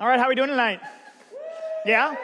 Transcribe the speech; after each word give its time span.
All 0.00 0.08
right, 0.08 0.18
how 0.18 0.26
are 0.26 0.28
we 0.28 0.34
doing 0.34 0.48
tonight? 0.48 0.80
Yeah? 1.86 2.16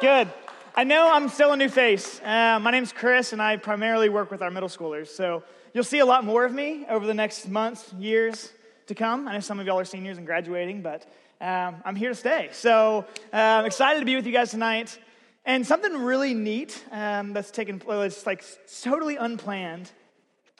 Good. 0.00 0.28
I 0.76 0.84
know 0.84 1.12
I'm 1.12 1.28
still 1.28 1.50
a 1.50 1.56
new 1.56 1.68
face. 1.68 2.20
Uh, 2.20 2.60
my 2.62 2.70
name's 2.70 2.92
Chris, 2.92 3.32
and 3.32 3.42
I 3.42 3.56
primarily 3.56 4.08
work 4.08 4.30
with 4.30 4.42
our 4.42 4.50
middle 4.52 4.68
schoolers. 4.68 5.08
So 5.08 5.42
you'll 5.74 5.82
see 5.82 5.98
a 5.98 6.06
lot 6.06 6.24
more 6.24 6.44
of 6.44 6.52
me 6.52 6.86
over 6.88 7.04
the 7.04 7.12
next 7.12 7.48
months, 7.48 7.92
years 7.94 8.52
to 8.86 8.94
come. 8.94 9.26
I 9.26 9.32
know 9.32 9.40
some 9.40 9.58
of 9.58 9.66
y'all 9.66 9.80
are 9.80 9.84
seniors 9.84 10.18
and 10.18 10.26
graduating, 10.26 10.82
but 10.82 11.04
um, 11.40 11.82
I'm 11.84 11.96
here 11.96 12.10
to 12.10 12.14
stay. 12.14 12.50
So 12.52 13.04
uh, 13.32 13.36
I'm 13.36 13.64
excited 13.64 13.98
to 13.98 14.06
be 14.06 14.14
with 14.14 14.24
you 14.24 14.32
guys 14.32 14.52
tonight. 14.52 14.96
And 15.44 15.66
something 15.66 15.92
really 15.92 16.32
neat 16.32 16.80
um, 16.92 17.32
that's 17.32 17.50
taken 17.50 17.80
place, 17.80 18.24
like 18.24 18.44
totally 18.82 19.16
unplanned, 19.16 19.90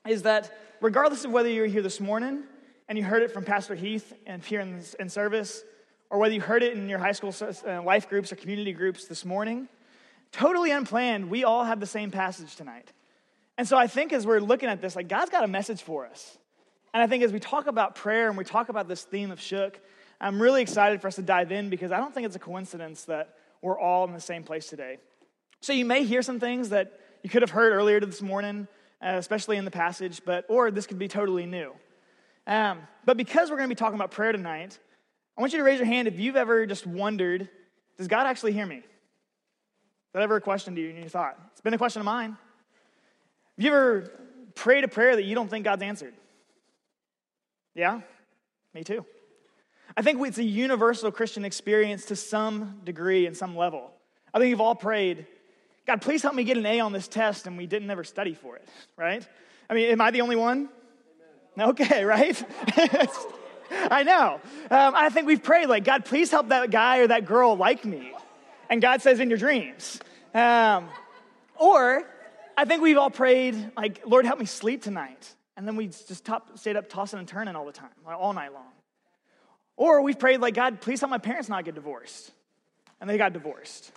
is 0.04 0.22
that 0.22 0.52
regardless 0.80 1.24
of 1.24 1.30
whether 1.30 1.48
you're 1.48 1.66
here 1.66 1.82
this 1.82 2.00
morning 2.00 2.42
and 2.88 2.98
you 2.98 3.04
heard 3.04 3.22
it 3.22 3.30
from 3.30 3.44
Pastor 3.44 3.76
Heath 3.76 4.12
and 4.26 4.44
here 4.44 4.58
in, 4.58 4.82
in 4.98 5.08
service, 5.08 5.62
or 6.10 6.18
whether 6.18 6.34
you 6.34 6.40
heard 6.40 6.62
it 6.62 6.76
in 6.76 6.88
your 6.88 6.98
high 6.98 7.12
school 7.12 7.34
uh, 7.40 7.82
life 7.82 8.08
groups 8.08 8.32
or 8.32 8.36
community 8.36 8.72
groups 8.72 9.06
this 9.06 9.24
morning, 9.24 9.68
totally 10.32 10.72
unplanned, 10.72 11.30
we 11.30 11.44
all 11.44 11.64
have 11.64 11.80
the 11.80 11.86
same 11.86 12.10
passage 12.10 12.56
tonight. 12.56 12.92
And 13.56 13.66
so 13.66 13.76
I 13.76 13.86
think 13.86 14.12
as 14.12 14.26
we're 14.26 14.40
looking 14.40 14.68
at 14.68 14.80
this, 14.80 14.96
like 14.96 15.08
God's 15.08 15.30
got 15.30 15.44
a 15.44 15.48
message 15.48 15.82
for 15.82 16.06
us. 16.06 16.36
And 16.92 17.02
I 17.02 17.06
think 17.06 17.22
as 17.22 17.32
we 17.32 17.38
talk 17.38 17.66
about 17.66 17.94
prayer 17.94 18.28
and 18.28 18.36
we 18.36 18.44
talk 18.44 18.68
about 18.68 18.88
this 18.88 19.02
theme 19.02 19.30
of 19.30 19.40
shook, 19.40 19.80
I'm 20.20 20.42
really 20.42 20.62
excited 20.62 21.00
for 21.00 21.06
us 21.06 21.16
to 21.16 21.22
dive 21.22 21.52
in 21.52 21.70
because 21.70 21.92
I 21.92 21.98
don't 21.98 22.12
think 22.12 22.26
it's 22.26 22.36
a 22.36 22.40
coincidence 22.40 23.04
that 23.04 23.36
we're 23.62 23.78
all 23.78 24.04
in 24.04 24.12
the 24.12 24.20
same 24.20 24.42
place 24.42 24.66
today. 24.66 24.98
So 25.60 25.72
you 25.72 25.84
may 25.84 26.04
hear 26.04 26.22
some 26.22 26.40
things 26.40 26.70
that 26.70 26.98
you 27.22 27.30
could 27.30 27.42
have 27.42 27.50
heard 27.50 27.72
earlier 27.72 28.00
this 28.00 28.22
morning, 28.22 28.66
uh, 29.02 29.14
especially 29.16 29.56
in 29.56 29.64
the 29.64 29.70
passage, 29.70 30.22
but 30.24 30.46
or 30.48 30.70
this 30.70 30.86
could 30.86 30.98
be 30.98 31.08
totally 31.08 31.46
new. 31.46 31.72
Um, 32.46 32.80
but 33.04 33.16
because 33.16 33.50
we're 33.50 33.56
going 33.56 33.68
to 33.68 33.74
be 33.74 33.78
talking 33.78 33.94
about 33.94 34.10
prayer 34.10 34.32
tonight, 34.32 34.78
I 35.36 35.40
want 35.40 35.52
you 35.52 35.58
to 35.58 35.64
raise 35.64 35.78
your 35.78 35.86
hand 35.86 36.08
if 36.08 36.18
you've 36.18 36.36
ever 36.36 36.66
just 36.66 36.86
wondered, 36.86 37.48
does 37.96 38.08
God 38.08 38.26
actually 38.26 38.52
hear 38.52 38.66
me? 38.66 38.76
Is 38.76 40.14
that 40.14 40.22
ever 40.22 40.36
a 40.36 40.40
question 40.40 40.74
to 40.74 40.80
you 40.80 40.90
in 40.90 40.96
your 40.96 41.08
thought? 41.08 41.38
It's 41.52 41.60
been 41.60 41.74
a 41.74 41.78
question 41.78 42.00
of 42.00 42.06
mine. 42.06 42.30
Have 42.30 43.64
you 43.64 43.70
ever 43.70 44.10
prayed 44.54 44.84
a 44.84 44.88
prayer 44.88 45.14
that 45.14 45.24
you 45.24 45.34
don't 45.34 45.48
think 45.48 45.64
God's 45.64 45.82
answered? 45.82 46.14
Yeah? 47.74 48.00
Me 48.74 48.82
too. 48.82 49.04
I 49.96 50.02
think 50.02 50.24
it's 50.26 50.38
a 50.38 50.44
universal 50.44 51.10
Christian 51.10 51.44
experience 51.44 52.06
to 52.06 52.16
some 52.16 52.80
degree 52.84 53.26
and 53.26 53.36
some 53.36 53.56
level. 53.56 53.90
I 54.32 54.38
think 54.38 54.50
we've 54.50 54.60
all 54.60 54.74
prayed, 54.74 55.26
God, 55.86 56.00
please 56.00 56.22
help 56.22 56.34
me 56.34 56.44
get 56.44 56.56
an 56.56 56.66
A 56.66 56.80
on 56.80 56.92
this 56.92 57.08
test, 57.08 57.46
and 57.46 57.56
we 57.56 57.66
didn't 57.66 57.90
ever 57.90 58.04
study 58.04 58.34
for 58.34 58.56
it, 58.56 58.68
right? 58.96 59.26
I 59.68 59.74
mean, 59.74 59.90
am 59.90 60.00
I 60.00 60.10
the 60.10 60.20
only 60.20 60.36
one? 60.36 60.68
Amen. 61.56 61.70
Okay, 61.70 62.04
right? 62.04 62.42
I 63.90 64.02
know. 64.02 64.40
Um, 64.70 64.94
I 64.96 65.08
think 65.10 65.26
we've 65.26 65.42
prayed, 65.42 65.68
like, 65.68 65.84
God, 65.84 66.04
please 66.04 66.30
help 66.30 66.48
that 66.48 66.70
guy 66.70 66.98
or 66.98 67.06
that 67.06 67.26
girl 67.26 67.56
like 67.56 67.84
me. 67.84 68.12
And 68.68 68.82
God 68.82 69.02
says, 69.02 69.20
in 69.20 69.28
your 69.28 69.38
dreams. 69.38 70.00
Um, 70.34 70.88
or 71.56 72.02
I 72.56 72.64
think 72.64 72.82
we've 72.82 72.98
all 72.98 73.10
prayed, 73.10 73.72
like, 73.76 74.02
Lord, 74.06 74.26
help 74.26 74.38
me 74.38 74.46
sleep 74.46 74.82
tonight. 74.82 75.34
And 75.56 75.66
then 75.66 75.76
we 75.76 75.88
just 75.88 76.24
top, 76.24 76.58
stayed 76.58 76.76
up 76.76 76.88
tossing 76.88 77.18
and 77.18 77.28
turning 77.28 77.54
all 77.54 77.66
the 77.66 77.72
time, 77.72 77.90
like, 78.04 78.16
all 78.16 78.32
night 78.32 78.52
long. 78.52 78.72
Or 79.76 80.02
we've 80.02 80.18
prayed, 80.18 80.40
like, 80.40 80.54
God, 80.54 80.80
please 80.80 81.00
help 81.00 81.10
my 81.10 81.18
parents 81.18 81.48
not 81.48 81.64
get 81.64 81.74
divorced. 81.74 82.30
And 83.00 83.08
they 83.08 83.18
got 83.18 83.32
divorced. 83.32 83.92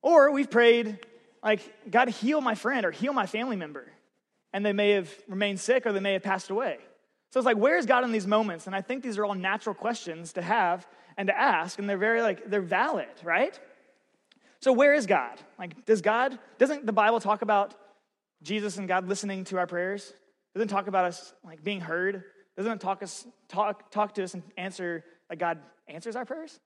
Or 0.00 0.30
we've 0.32 0.50
prayed, 0.50 0.98
like, 1.42 1.60
God, 1.90 2.08
heal 2.08 2.40
my 2.40 2.54
friend 2.54 2.84
or 2.84 2.90
heal 2.90 3.12
my 3.12 3.26
family 3.26 3.56
member. 3.56 3.86
And 4.52 4.66
they 4.66 4.72
may 4.72 4.90
have 4.92 5.10
remained 5.28 5.60
sick 5.60 5.86
or 5.86 5.92
they 5.92 6.00
may 6.00 6.12
have 6.12 6.22
passed 6.22 6.50
away. 6.50 6.78
So 7.32 7.40
it's 7.40 7.46
like, 7.46 7.56
where 7.56 7.78
is 7.78 7.86
God 7.86 8.04
in 8.04 8.12
these 8.12 8.26
moments? 8.26 8.66
And 8.66 8.76
I 8.76 8.82
think 8.82 9.02
these 9.02 9.16
are 9.16 9.24
all 9.24 9.34
natural 9.34 9.74
questions 9.74 10.34
to 10.34 10.42
have 10.42 10.86
and 11.16 11.28
to 11.28 11.38
ask, 11.38 11.78
and 11.78 11.88
they're 11.88 11.96
very 11.96 12.20
like 12.20 12.50
they're 12.50 12.60
valid, 12.60 13.08
right? 13.24 13.58
So 14.60 14.72
where 14.72 14.92
is 14.92 15.06
God? 15.06 15.38
Like, 15.58 15.86
does 15.86 16.02
God 16.02 16.38
doesn't 16.58 16.84
the 16.84 16.92
Bible 16.92 17.20
talk 17.20 17.40
about 17.40 17.74
Jesus 18.42 18.76
and 18.76 18.86
God 18.86 19.08
listening 19.08 19.44
to 19.44 19.56
our 19.56 19.66
prayers? 19.66 20.12
Doesn't 20.54 20.68
talk 20.68 20.88
about 20.88 21.06
us 21.06 21.32
like 21.42 21.64
being 21.64 21.80
heard? 21.80 22.22
Doesn't 22.56 22.70
it 22.70 22.80
talk 22.80 23.02
us 23.02 23.26
talk 23.48 23.90
talk 23.90 24.14
to 24.16 24.24
us 24.24 24.34
and 24.34 24.42
answer 24.58 25.02
like 25.30 25.38
God 25.38 25.58
answers 25.88 26.16
our 26.16 26.26
prayers? 26.26 26.60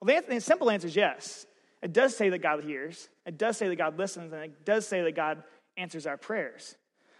Well, 0.00 0.20
the 0.28 0.40
simple 0.40 0.68
answer 0.68 0.88
is 0.88 0.96
yes. 0.96 1.46
It 1.80 1.92
does 1.92 2.16
say 2.16 2.28
that 2.30 2.38
God 2.38 2.64
hears. 2.64 3.08
It 3.24 3.38
does 3.38 3.56
say 3.56 3.68
that 3.68 3.76
God 3.76 3.98
listens, 3.98 4.32
and 4.32 4.42
it 4.42 4.64
does 4.64 4.86
say 4.86 5.02
that 5.02 5.14
God 5.14 5.44
answers 5.76 6.06
our 6.06 6.16
prayers. 6.16 6.74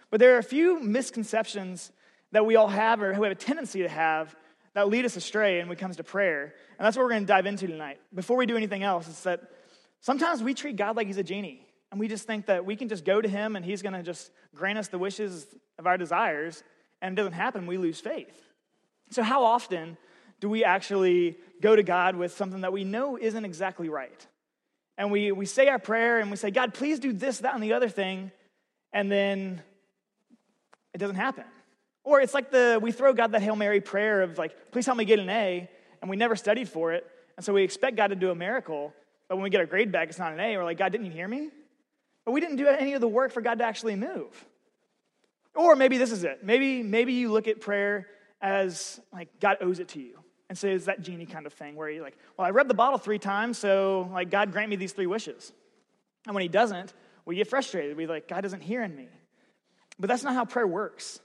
But 0.09 0.19
there 0.19 0.35
are 0.35 0.39
a 0.39 0.43
few 0.43 0.81
misconceptions 0.81 1.91
that 2.31 2.45
we 2.45 2.55
all 2.55 2.67
have 2.67 3.01
or 3.01 3.13
who 3.13 3.23
have 3.23 3.31
a 3.31 3.35
tendency 3.35 3.81
to 3.81 3.89
have 3.89 4.35
that 4.73 4.89
lead 4.89 5.05
us 5.05 5.15
astray 5.15 5.59
when 5.59 5.71
it 5.71 5.79
comes 5.79 5.97
to 5.97 6.03
prayer. 6.03 6.53
And 6.77 6.85
that's 6.85 6.95
what 6.95 7.03
we're 7.03 7.11
going 7.11 7.23
to 7.23 7.27
dive 7.27 7.45
into 7.45 7.67
tonight. 7.67 7.99
Before 8.13 8.37
we 8.37 8.45
do 8.45 8.55
anything 8.55 8.83
else, 8.83 9.07
it's 9.07 9.23
that 9.23 9.41
sometimes 10.01 10.43
we 10.43 10.53
treat 10.53 10.75
God 10.75 10.95
like 10.95 11.07
he's 11.07 11.17
a 11.17 11.23
genie. 11.23 11.65
And 11.89 11.99
we 11.99 12.07
just 12.07 12.27
think 12.27 12.47
that 12.47 12.65
we 12.65 12.75
can 12.75 12.89
just 12.89 13.05
go 13.05 13.21
to 13.21 13.27
him 13.27 13.55
and 13.55 13.65
he's 13.65 13.81
going 13.81 13.93
to 13.93 14.03
just 14.03 14.29
grant 14.53 14.77
us 14.77 14.89
the 14.89 14.99
wishes 14.99 15.47
of 15.79 15.87
our 15.87 15.97
desires. 15.97 16.63
And 17.01 17.13
it 17.13 17.15
doesn't 17.15 17.33
happen, 17.33 17.65
we 17.65 17.77
lose 17.77 17.99
faith. 17.99 18.35
So, 19.09 19.23
how 19.23 19.45
often 19.45 19.97
do 20.39 20.49
we 20.49 20.63
actually 20.63 21.37
go 21.61 21.75
to 21.75 21.83
God 21.83 22.15
with 22.15 22.33
something 22.33 22.61
that 22.61 22.73
we 22.73 22.83
know 22.83 23.17
isn't 23.17 23.45
exactly 23.45 23.89
right? 23.89 24.27
And 24.97 25.11
we, 25.11 25.31
we 25.31 25.45
say 25.45 25.69
our 25.69 25.79
prayer 25.79 26.19
and 26.19 26.29
we 26.29 26.37
say, 26.37 26.51
God, 26.51 26.73
please 26.73 26.99
do 26.99 27.13
this, 27.13 27.39
that, 27.39 27.53
and 27.53 27.63
the 27.63 27.73
other 27.73 27.89
thing. 27.89 28.31
And 28.91 29.11
then 29.11 29.61
it 30.93 30.97
doesn't 30.97 31.15
happen. 31.15 31.45
Or 32.07 32.21
it's 32.21 32.33
like 32.33 32.51
the 32.51 32.79
we 32.81 32.93
throw 32.93 33.11
God 33.11 33.33
that 33.33 33.41
Hail 33.41 33.57
Mary 33.57 33.81
prayer 33.81 34.21
of 34.21 34.37
like, 34.37 34.71
please 34.71 34.85
help 34.85 34.97
me 34.97 35.03
get 35.03 35.19
an 35.19 35.29
A, 35.29 35.69
and 36.01 36.09
we 36.09 36.15
never 36.15 36.37
studied 36.37 36.69
for 36.69 36.93
it. 36.93 37.05
And 37.35 37.45
so 37.45 37.51
we 37.51 37.63
expect 37.63 37.97
God 37.97 38.07
to 38.07 38.15
do 38.15 38.31
a 38.31 38.35
miracle, 38.35 38.93
but 39.27 39.35
when 39.35 39.43
we 39.43 39.49
get 39.49 39.59
our 39.59 39.65
grade 39.65 39.91
back, 39.91 40.07
it's 40.07 40.17
not 40.17 40.31
an 40.31 40.39
A. 40.39 40.55
We're 40.55 40.63
like, 40.63 40.77
God, 40.77 40.93
didn't 40.93 41.07
you 41.07 41.11
hear 41.11 41.27
me? 41.27 41.49
But 42.23 42.31
we 42.31 42.39
didn't 42.39 42.55
do 42.55 42.67
any 42.67 42.93
of 42.93 43.01
the 43.01 43.09
work 43.09 43.33
for 43.33 43.41
God 43.41 43.59
to 43.59 43.65
actually 43.65 43.97
move. 43.97 44.45
Or 45.53 45.75
maybe 45.75 45.97
this 45.97 46.13
is 46.13 46.23
it. 46.23 46.45
Maybe, 46.45 46.81
maybe 46.81 47.11
you 47.11 47.29
look 47.29 47.49
at 47.49 47.59
prayer 47.59 48.07
as 48.41 49.01
like 49.11 49.41
God 49.41 49.57
owes 49.59 49.79
it 49.79 49.89
to 49.89 49.99
you. 49.99 50.17
And 50.47 50.57
so 50.57 50.69
it's 50.69 50.85
that 50.85 51.01
genie 51.01 51.25
kind 51.25 51.45
of 51.45 51.51
thing 51.51 51.75
where 51.75 51.89
you're 51.89 52.05
like, 52.05 52.17
well, 52.37 52.47
I 52.47 52.51
rubbed 52.51 52.69
the 52.69 52.73
bottle 52.73 52.99
three 52.99 53.19
times, 53.19 53.57
so 53.57 54.09
like 54.13 54.29
God 54.29 54.53
grant 54.53 54.69
me 54.69 54.77
these 54.77 54.93
three 54.93 55.07
wishes. 55.07 55.51
And 56.25 56.33
when 56.33 56.41
he 56.41 56.47
doesn't, 56.47 56.93
we 57.25 57.35
get 57.35 57.49
frustrated. 57.49 57.97
We 57.97 58.07
like, 58.07 58.29
God 58.29 58.43
doesn't 58.43 58.61
hear 58.61 58.81
in 58.81 58.95
me. 58.95 59.09
But 59.99 60.07
that's 60.07 60.23
not 60.23 60.35
how 60.35 60.45
prayer 60.45 60.65
works. 60.65 61.19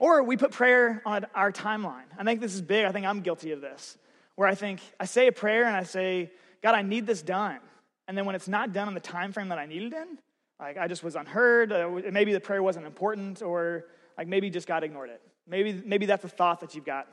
Or 0.00 0.22
we 0.22 0.38
put 0.38 0.50
prayer 0.50 1.02
on 1.04 1.26
our 1.34 1.52
timeline. 1.52 2.06
I 2.18 2.24
think 2.24 2.40
this 2.40 2.54
is 2.54 2.62
big. 2.62 2.86
I 2.86 2.90
think 2.90 3.06
I'm 3.06 3.20
guilty 3.20 3.52
of 3.52 3.60
this, 3.60 3.98
where 4.34 4.48
I 4.48 4.54
think 4.54 4.80
I 4.98 5.04
say 5.04 5.26
a 5.26 5.32
prayer 5.32 5.66
and 5.66 5.76
I 5.76 5.82
say, 5.82 6.32
God, 6.62 6.74
I 6.74 6.80
need 6.80 7.06
this 7.06 7.20
done. 7.20 7.60
And 8.08 8.16
then 8.16 8.24
when 8.24 8.34
it's 8.34 8.48
not 8.48 8.72
done 8.72 8.88
in 8.88 8.94
the 8.94 9.00
time 9.00 9.32
frame 9.32 9.50
that 9.50 9.58
I 9.58 9.66
needed 9.66 9.92
in, 9.92 10.18
like 10.58 10.78
I 10.78 10.88
just 10.88 11.04
was 11.04 11.16
unheard, 11.16 11.70
uh, 11.70 11.88
maybe 12.10 12.32
the 12.32 12.40
prayer 12.40 12.62
wasn't 12.62 12.86
important, 12.86 13.42
or 13.42 13.84
like 14.16 14.26
maybe 14.26 14.48
just 14.48 14.66
God 14.66 14.84
ignored 14.84 15.10
it. 15.10 15.20
Maybe, 15.46 15.82
maybe 15.84 16.06
that's 16.06 16.24
a 16.24 16.28
thought 16.28 16.60
that 16.60 16.74
you've 16.74 16.86
got. 16.86 17.06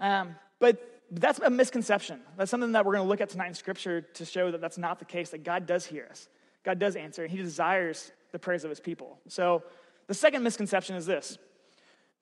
Um, 0.00 0.36
but 0.58 1.02
that's 1.10 1.38
a 1.38 1.50
misconception. 1.50 2.20
That's 2.38 2.50
something 2.50 2.72
that 2.72 2.86
we're 2.86 2.94
going 2.94 3.04
to 3.04 3.08
look 3.08 3.20
at 3.20 3.28
tonight 3.28 3.48
in 3.48 3.54
Scripture 3.54 4.00
to 4.00 4.24
show 4.24 4.50
that 4.50 4.62
that's 4.62 4.78
not 4.78 4.98
the 4.98 5.04
case, 5.04 5.30
that 5.30 5.44
God 5.44 5.66
does 5.66 5.84
hear 5.84 6.06
us. 6.10 6.28
God 6.64 6.78
does 6.78 6.96
answer, 6.96 7.24
and 7.24 7.30
He 7.30 7.36
desires 7.36 8.10
the 8.32 8.38
prayers 8.38 8.64
of 8.64 8.70
His 8.70 8.80
people. 8.80 9.18
So 9.28 9.62
the 10.06 10.14
second 10.14 10.42
misconception 10.42 10.96
is 10.96 11.04
this 11.04 11.38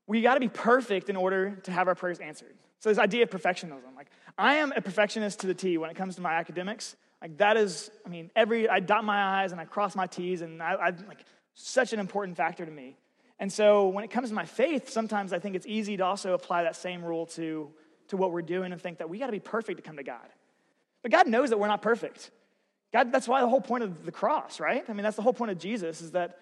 we 0.07 0.23
got 0.23 0.35
to 0.35 0.41
be 0.41 0.49
perfect 0.49 1.09
in 1.09 1.17
order 1.17 1.57
to 1.65 1.71
have 1.71 1.89
our 1.89 1.95
prayers 1.95 2.21
answered. 2.21 2.55
So 2.81 2.89
this 2.89 2.99
idea 2.99 3.23
of 3.25 3.31
perfectionism, 3.31 3.97
like 3.97 4.09
I 4.39 4.57
am 4.57 4.73
a 4.77 4.81
perfectionist 4.81 5.41
to 5.41 5.47
the 5.47 5.55
T 5.55 5.79
when 5.79 5.91
it 5.91 5.97
comes 5.97 6.17
to 6.17 6.21
my 6.21 6.35
academics. 6.35 6.97
Like 7.23 7.39
that 7.39 7.57
is, 7.57 7.91
I 8.05 8.09
mean, 8.09 8.31
every 8.37 8.69
I 8.69 8.81
dot 8.81 9.05
my 9.05 9.43
I's 9.43 9.53
and 9.53 9.61
I 9.61 9.65
cross 9.65 9.97
my 9.97 10.07
T's, 10.07 10.43
and 10.43 10.63
I, 10.63 10.75
I 10.75 10.91
like 11.09 11.25
such 11.55 11.93
an 11.93 12.01
important 12.01 12.37
factor 12.37 12.65
to 12.65 12.71
me. 12.71 12.97
And 13.39 13.53
so 13.53 13.89
when 13.89 14.05
it 14.05 14.11
comes 14.11 14.29
to 14.29 14.35
my 14.35 14.45
faith, 14.45 14.91
sometimes 14.91 15.33
I 15.33 15.39
think 15.39 15.57
it's 15.57 15.67
easy 15.67 15.97
to 15.97 16.05
also 16.05 16.35
apply 16.35 16.63
that 16.63 16.77
same 16.77 17.05
rule 17.05 17.27
to, 17.27 17.71
to 18.09 18.17
what 18.17 18.33
we're 18.33 18.43
doing 18.43 18.73
and 18.73 18.81
think 18.81 18.99
that 18.99 19.09
we 19.09 19.19
got 19.19 19.27
to 19.27 19.33
be 19.33 19.41
perfect 19.41 19.79
to 19.79 19.83
come 19.83 19.97
to 19.97 20.03
God. 20.03 20.27
But 21.03 21.11
God 21.11 21.27
knows 21.27 21.51
that 21.51 21.59
we're 21.59 21.69
not 21.69 21.83
perfect. 21.83 22.31
God, 22.93 23.13
that's 23.13 23.29
why 23.29 23.41
the 23.41 23.49
whole 23.49 23.61
point 23.61 23.85
of 23.85 24.05
the 24.05 24.13
cross, 24.13 24.59
right? 24.61 24.85
I 24.89 24.93
mean, 24.93 25.03
that's 25.03 25.17
the 25.17 25.23
whole 25.23 25.35
point 25.35 25.51
of 25.51 25.59
Jesus 25.59 26.01
is 26.01 26.13
that 26.13 26.39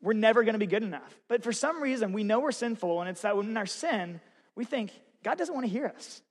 we're 0.00 0.12
never 0.12 0.44
going 0.44 0.54
to 0.54 0.58
be 0.58 0.66
good 0.66 0.82
enough. 0.82 1.18
But 1.28 1.42
for 1.42 1.52
some 1.52 1.82
reason, 1.82 2.12
we 2.12 2.24
know 2.24 2.40
we're 2.40 2.52
sinful, 2.52 3.00
and 3.00 3.10
it's 3.10 3.22
that 3.22 3.36
when 3.36 3.48
in 3.48 3.56
our 3.56 3.66
sin, 3.66 4.20
we 4.54 4.64
think 4.64 4.92
God 5.24 5.38
doesn't 5.38 5.54
want 5.54 5.66
to 5.66 5.72
hear 5.72 5.86
us. 5.86 6.22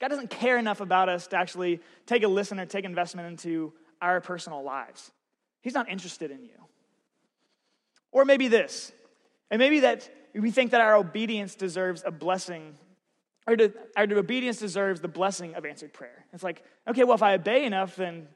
God 0.00 0.08
doesn't 0.08 0.30
care 0.30 0.58
enough 0.58 0.80
about 0.80 1.08
us 1.08 1.28
to 1.28 1.36
actually 1.36 1.80
take 2.06 2.22
a 2.22 2.28
listen 2.28 2.58
or 2.58 2.66
take 2.66 2.84
investment 2.84 3.28
into 3.28 3.72
our 4.00 4.20
personal 4.20 4.62
lives. 4.62 5.12
He's 5.60 5.74
not 5.74 5.88
interested 5.88 6.30
in 6.30 6.42
you. 6.42 6.66
Or 8.10 8.24
maybe 8.24 8.48
this, 8.48 8.92
and 9.50 9.58
maybe 9.58 9.80
that 9.80 10.10
we 10.34 10.50
think 10.50 10.72
that 10.72 10.80
our 10.80 10.96
obedience 10.96 11.54
deserves 11.54 12.02
a 12.04 12.10
blessing, 12.10 12.74
or 13.46 13.56
to, 13.56 13.72
our 13.96 14.04
obedience 14.04 14.58
deserves 14.58 15.00
the 15.00 15.08
blessing 15.08 15.54
of 15.54 15.64
answered 15.64 15.92
prayer. 15.92 16.24
It's 16.32 16.42
like, 16.42 16.62
okay, 16.88 17.04
well, 17.04 17.14
if 17.14 17.22
I 17.22 17.34
obey 17.34 17.64
enough, 17.64 17.96
then, 17.96 18.26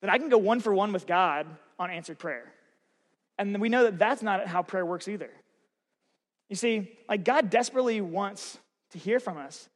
then 0.00 0.10
I 0.10 0.18
can 0.18 0.30
go 0.30 0.38
one 0.38 0.60
for 0.60 0.72
one 0.72 0.92
with 0.92 1.06
God 1.06 1.46
on 1.78 1.90
answered 1.90 2.18
prayer. 2.18 2.52
And 3.40 3.58
we 3.58 3.70
know 3.70 3.84
that 3.84 3.98
that's 3.98 4.22
not 4.22 4.46
how 4.46 4.62
prayer 4.62 4.84
works 4.84 5.08
either. 5.08 5.30
You 6.50 6.56
see, 6.56 6.92
like 7.08 7.24
God 7.24 7.48
desperately 7.48 8.02
wants 8.02 8.58
to 8.90 8.98
hear 8.98 9.18
from 9.18 9.38
us, 9.38 9.70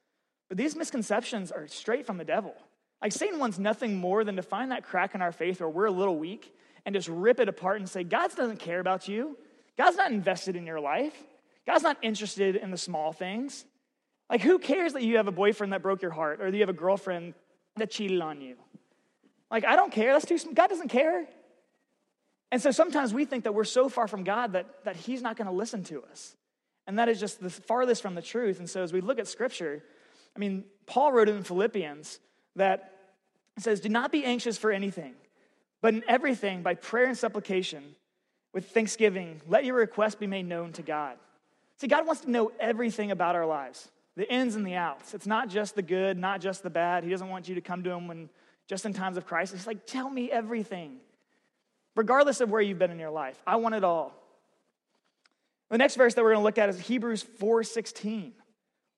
But 0.48 0.58
these 0.58 0.76
misconceptions 0.76 1.50
are 1.50 1.66
straight 1.66 2.04
from 2.04 2.18
the 2.18 2.24
devil. 2.24 2.54
Like 3.00 3.12
Satan 3.12 3.38
wants 3.38 3.58
nothing 3.58 3.96
more 3.96 4.22
than 4.22 4.36
to 4.36 4.42
find 4.42 4.70
that 4.70 4.84
crack 4.84 5.14
in 5.14 5.22
our 5.22 5.32
faith 5.32 5.60
where 5.60 5.68
we're 5.68 5.86
a 5.86 5.90
little 5.90 6.18
weak 6.18 6.54
and 6.84 6.94
just 6.94 7.08
rip 7.08 7.40
it 7.40 7.48
apart 7.48 7.78
and 7.78 7.88
say, 7.88 8.04
God 8.04 8.36
doesn't 8.36 8.58
care 8.58 8.80
about 8.80 9.08
you. 9.08 9.38
God's 9.78 9.96
not 9.96 10.12
invested 10.12 10.56
in 10.56 10.66
your 10.66 10.78
life. 10.78 11.14
God's 11.66 11.82
not 11.82 11.96
interested 12.02 12.56
in 12.56 12.70
the 12.70 12.76
small 12.76 13.12
things. 13.12 13.64
Like, 14.28 14.42
who 14.42 14.58
cares 14.58 14.92
that 14.92 15.02
you 15.02 15.16
have 15.16 15.26
a 15.26 15.32
boyfriend 15.32 15.72
that 15.72 15.82
broke 15.82 16.02
your 16.02 16.10
heart 16.10 16.42
or 16.42 16.50
that 16.50 16.56
you 16.56 16.62
have 16.62 16.68
a 16.68 16.74
girlfriend 16.74 17.32
that 17.76 17.90
cheated 17.90 18.20
on 18.20 18.42
you? 18.42 18.56
Like, 19.50 19.64
I 19.64 19.74
don't 19.74 19.90
care. 19.90 20.12
That's 20.12 20.26
too, 20.26 20.52
God 20.52 20.68
doesn't 20.68 20.88
care. 20.88 21.26
And 22.54 22.62
so 22.62 22.70
sometimes 22.70 23.12
we 23.12 23.24
think 23.24 23.42
that 23.42 23.52
we're 23.52 23.64
so 23.64 23.88
far 23.88 24.06
from 24.06 24.22
God 24.22 24.52
that, 24.52 24.84
that 24.84 24.94
He's 24.94 25.22
not 25.22 25.36
going 25.36 25.48
to 25.48 25.52
listen 25.52 25.82
to 25.86 26.04
us. 26.04 26.36
And 26.86 27.00
that 27.00 27.08
is 27.08 27.18
just 27.18 27.40
the 27.40 27.50
farthest 27.50 28.00
from 28.00 28.14
the 28.14 28.22
truth. 28.22 28.60
And 28.60 28.70
so 28.70 28.84
as 28.84 28.92
we 28.92 29.00
look 29.00 29.18
at 29.18 29.26
Scripture, 29.26 29.82
I 30.36 30.38
mean, 30.38 30.62
Paul 30.86 31.10
wrote 31.10 31.28
in 31.28 31.42
Philippians 31.42 32.20
that 32.54 32.92
says, 33.58 33.80
Do 33.80 33.88
not 33.88 34.12
be 34.12 34.24
anxious 34.24 34.56
for 34.56 34.70
anything, 34.70 35.14
but 35.82 35.94
in 35.94 36.04
everything, 36.06 36.62
by 36.62 36.74
prayer 36.74 37.06
and 37.06 37.18
supplication, 37.18 37.96
with 38.52 38.70
thanksgiving, 38.70 39.40
let 39.48 39.64
your 39.64 39.74
request 39.74 40.20
be 40.20 40.28
made 40.28 40.46
known 40.46 40.70
to 40.74 40.82
God. 40.82 41.16
See, 41.78 41.88
God 41.88 42.06
wants 42.06 42.22
to 42.22 42.30
know 42.30 42.52
everything 42.60 43.10
about 43.10 43.34
our 43.34 43.46
lives, 43.46 43.90
the 44.14 44.32
ins 44.32 44.54
and 44.54 44.64
the 44.64 44.76
outs. 44.76 45.12
It's 45.12 45.26
not 45.26 45.48
just 45.48 45.74
the 45.74 45.82
good, 45.82 46.18
not 46.18 46.40
just 46.40 46.62
the 46.62 46.70
bad. 46.70 47.02
He 47.02 47.10
doesn't 47.10 47.28
want 47.28 47.48
you 47.48 47.56
to 47.56 47.60
come 47.60 47.82
to 47.82 47.90
Him 47.90 48.06
when 48.06 48.30
just 48.68 48.86
in 48.86 48.92
times 48.92 49.16
of 49.16 49.26
crisis. 49.26 49.58
He's 49.58 49.66
like, 49.66 49.86
Tell 49.86 50.08
me 50.08 50.30
everything 50.30 51.00
regardless 51.94 52.40
of 52.40 52.50
where 52.50 52.60
you've 52.60 52.78
been 52.78 52.90
in 52.90 52.98
your 52.98 53.10
life. 53.10 53.40
I 53.46 53.56
want 53.56 53.74
it 53.74 53.84
all. 53.84 54.14
The 55.70 55.78
next 55.78 55.96
verse 55.96 56.14
that 56.14 56.22
we're 56.22 56.32
going 56.32 56.42
to 56.42 56.44
look 56.44 56.58
at 56.58 56.68
is 56.68 56.78
Hebrews 56.78 57.24
4:16, 57.24 58.32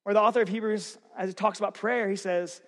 where 0.02 0.14
the 0.14 0.20
author 0.20 0.42
of 0.42 0.48
Hebrews, 0.48 0.98
as 1.16 1.28
he 1.28 1.34
talks 1.34 1.58
about 1.58 1.74
prayer, 1.74 2.08
he 2.08 2.16
says, 2.16 2.60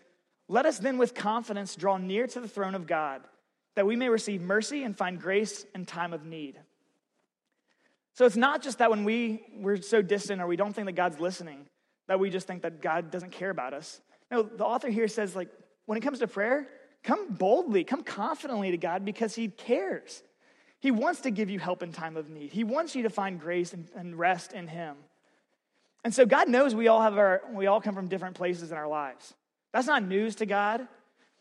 "Let 0.48 0.66
us 0.66 0.78
then 0.78 0.98
with 0.98 1.14
confidence 1.14 1.76
draw 1.76 1.98
near 1.98 2.26
to 2.26 2.40
the 2.40 2.48
throne 2.48 2.75
of 2.75 2.86
God, 2.86 3.26
that 3.75 3.86
we 3.86 3.96
may 3.96 4.08
receive 4.08 4.40
mercy 4.40 4.84
and 4.84 4.96
find 4.96 5.20
grace 5.20 5.64
in 5.75 5.84
time 5.84 6.12
of 6.12 6.25
need." 6.25 6.58
So 8.14 8.24
it's 8.24 8.36
not 8.36 8.62
just 8.62 8.78
that 8.78 8.90
when 8.90 9.04
we 9.04 9.44
we're 9.56 9.81
so 9.81 10.02
distant 10.02 10.40
or 10.40 10.46
we 10.46 10.56
don't 10.56 10.72
think 10.72 10.86
that 10.86 10.92
God's 10.92 11.20
listening, 11.20 11.69
that 12.06 12.19
we 12.19 12.31
just 12.31 12.46
think 12.46 12.62
that 12.62 12.81
God 12.81 13.10
doesn't 13.10 13.31
care 13.31 13.50
about 13.50 13.74
us. 13.74 14.00
No, 14.31 14.42
the 14.42 14.64
author 14.64 14.88
here 14.88 15.08
says 15.08 15.36
like 15.36 15.48
when 15.86 15.98
it 15.98 16.00
comes 16.00 16.19
to 16.19 16.26
prayer, 16.26 16.69
Come 17.08 17.32
boldly, 17.32 17.84
come 17.84 18.02
confidently 18.02 18.70
to 18.70 18.76
God 18.76 19.06
because 19.06 19.34
He 19.34 19.49
cares. 19.49 20.22
He 20.78 20.90
wants 20.90 21.22
to 21.22 21.31
give 21.31 21.49
you 21.49 21.58
help 21.58 21.82
in 21.82 21.90
time 21.90 22.19
of 22.19 22.28
need. 22.28 22.52
He 22.52 22.64
wants 22.64 22.94
you 22.94 23.05
to 23.05 23.08
find 23.08 23.40
grace 23.40 23.72
and, 23.72 23.88
and 23.96 24.19
rest 24.19 24.52
in 24.52 24.69
Him. 24.69 24.94
And 26.05 26.12
so 26.12 26.26
God 26.26 26.50
knows 26.50 26.75
we 26.75 26.88
all 26.88 27.00
have 27.00 27.16
our, 27.16 27.40
we 27.50 27.66
all 27.66 27.81
come 27.81 27.94
from 27.94 28.08
different 28.08 28.37
places 28.37 28.72
in 28.72 28.76
our 28.76 28.87
lives. 28.87 29.32
That's 29.72 29.87
not 29.87 30.02
news 30.02 30.34
to 30.34 30.44
God, 30.44 30.87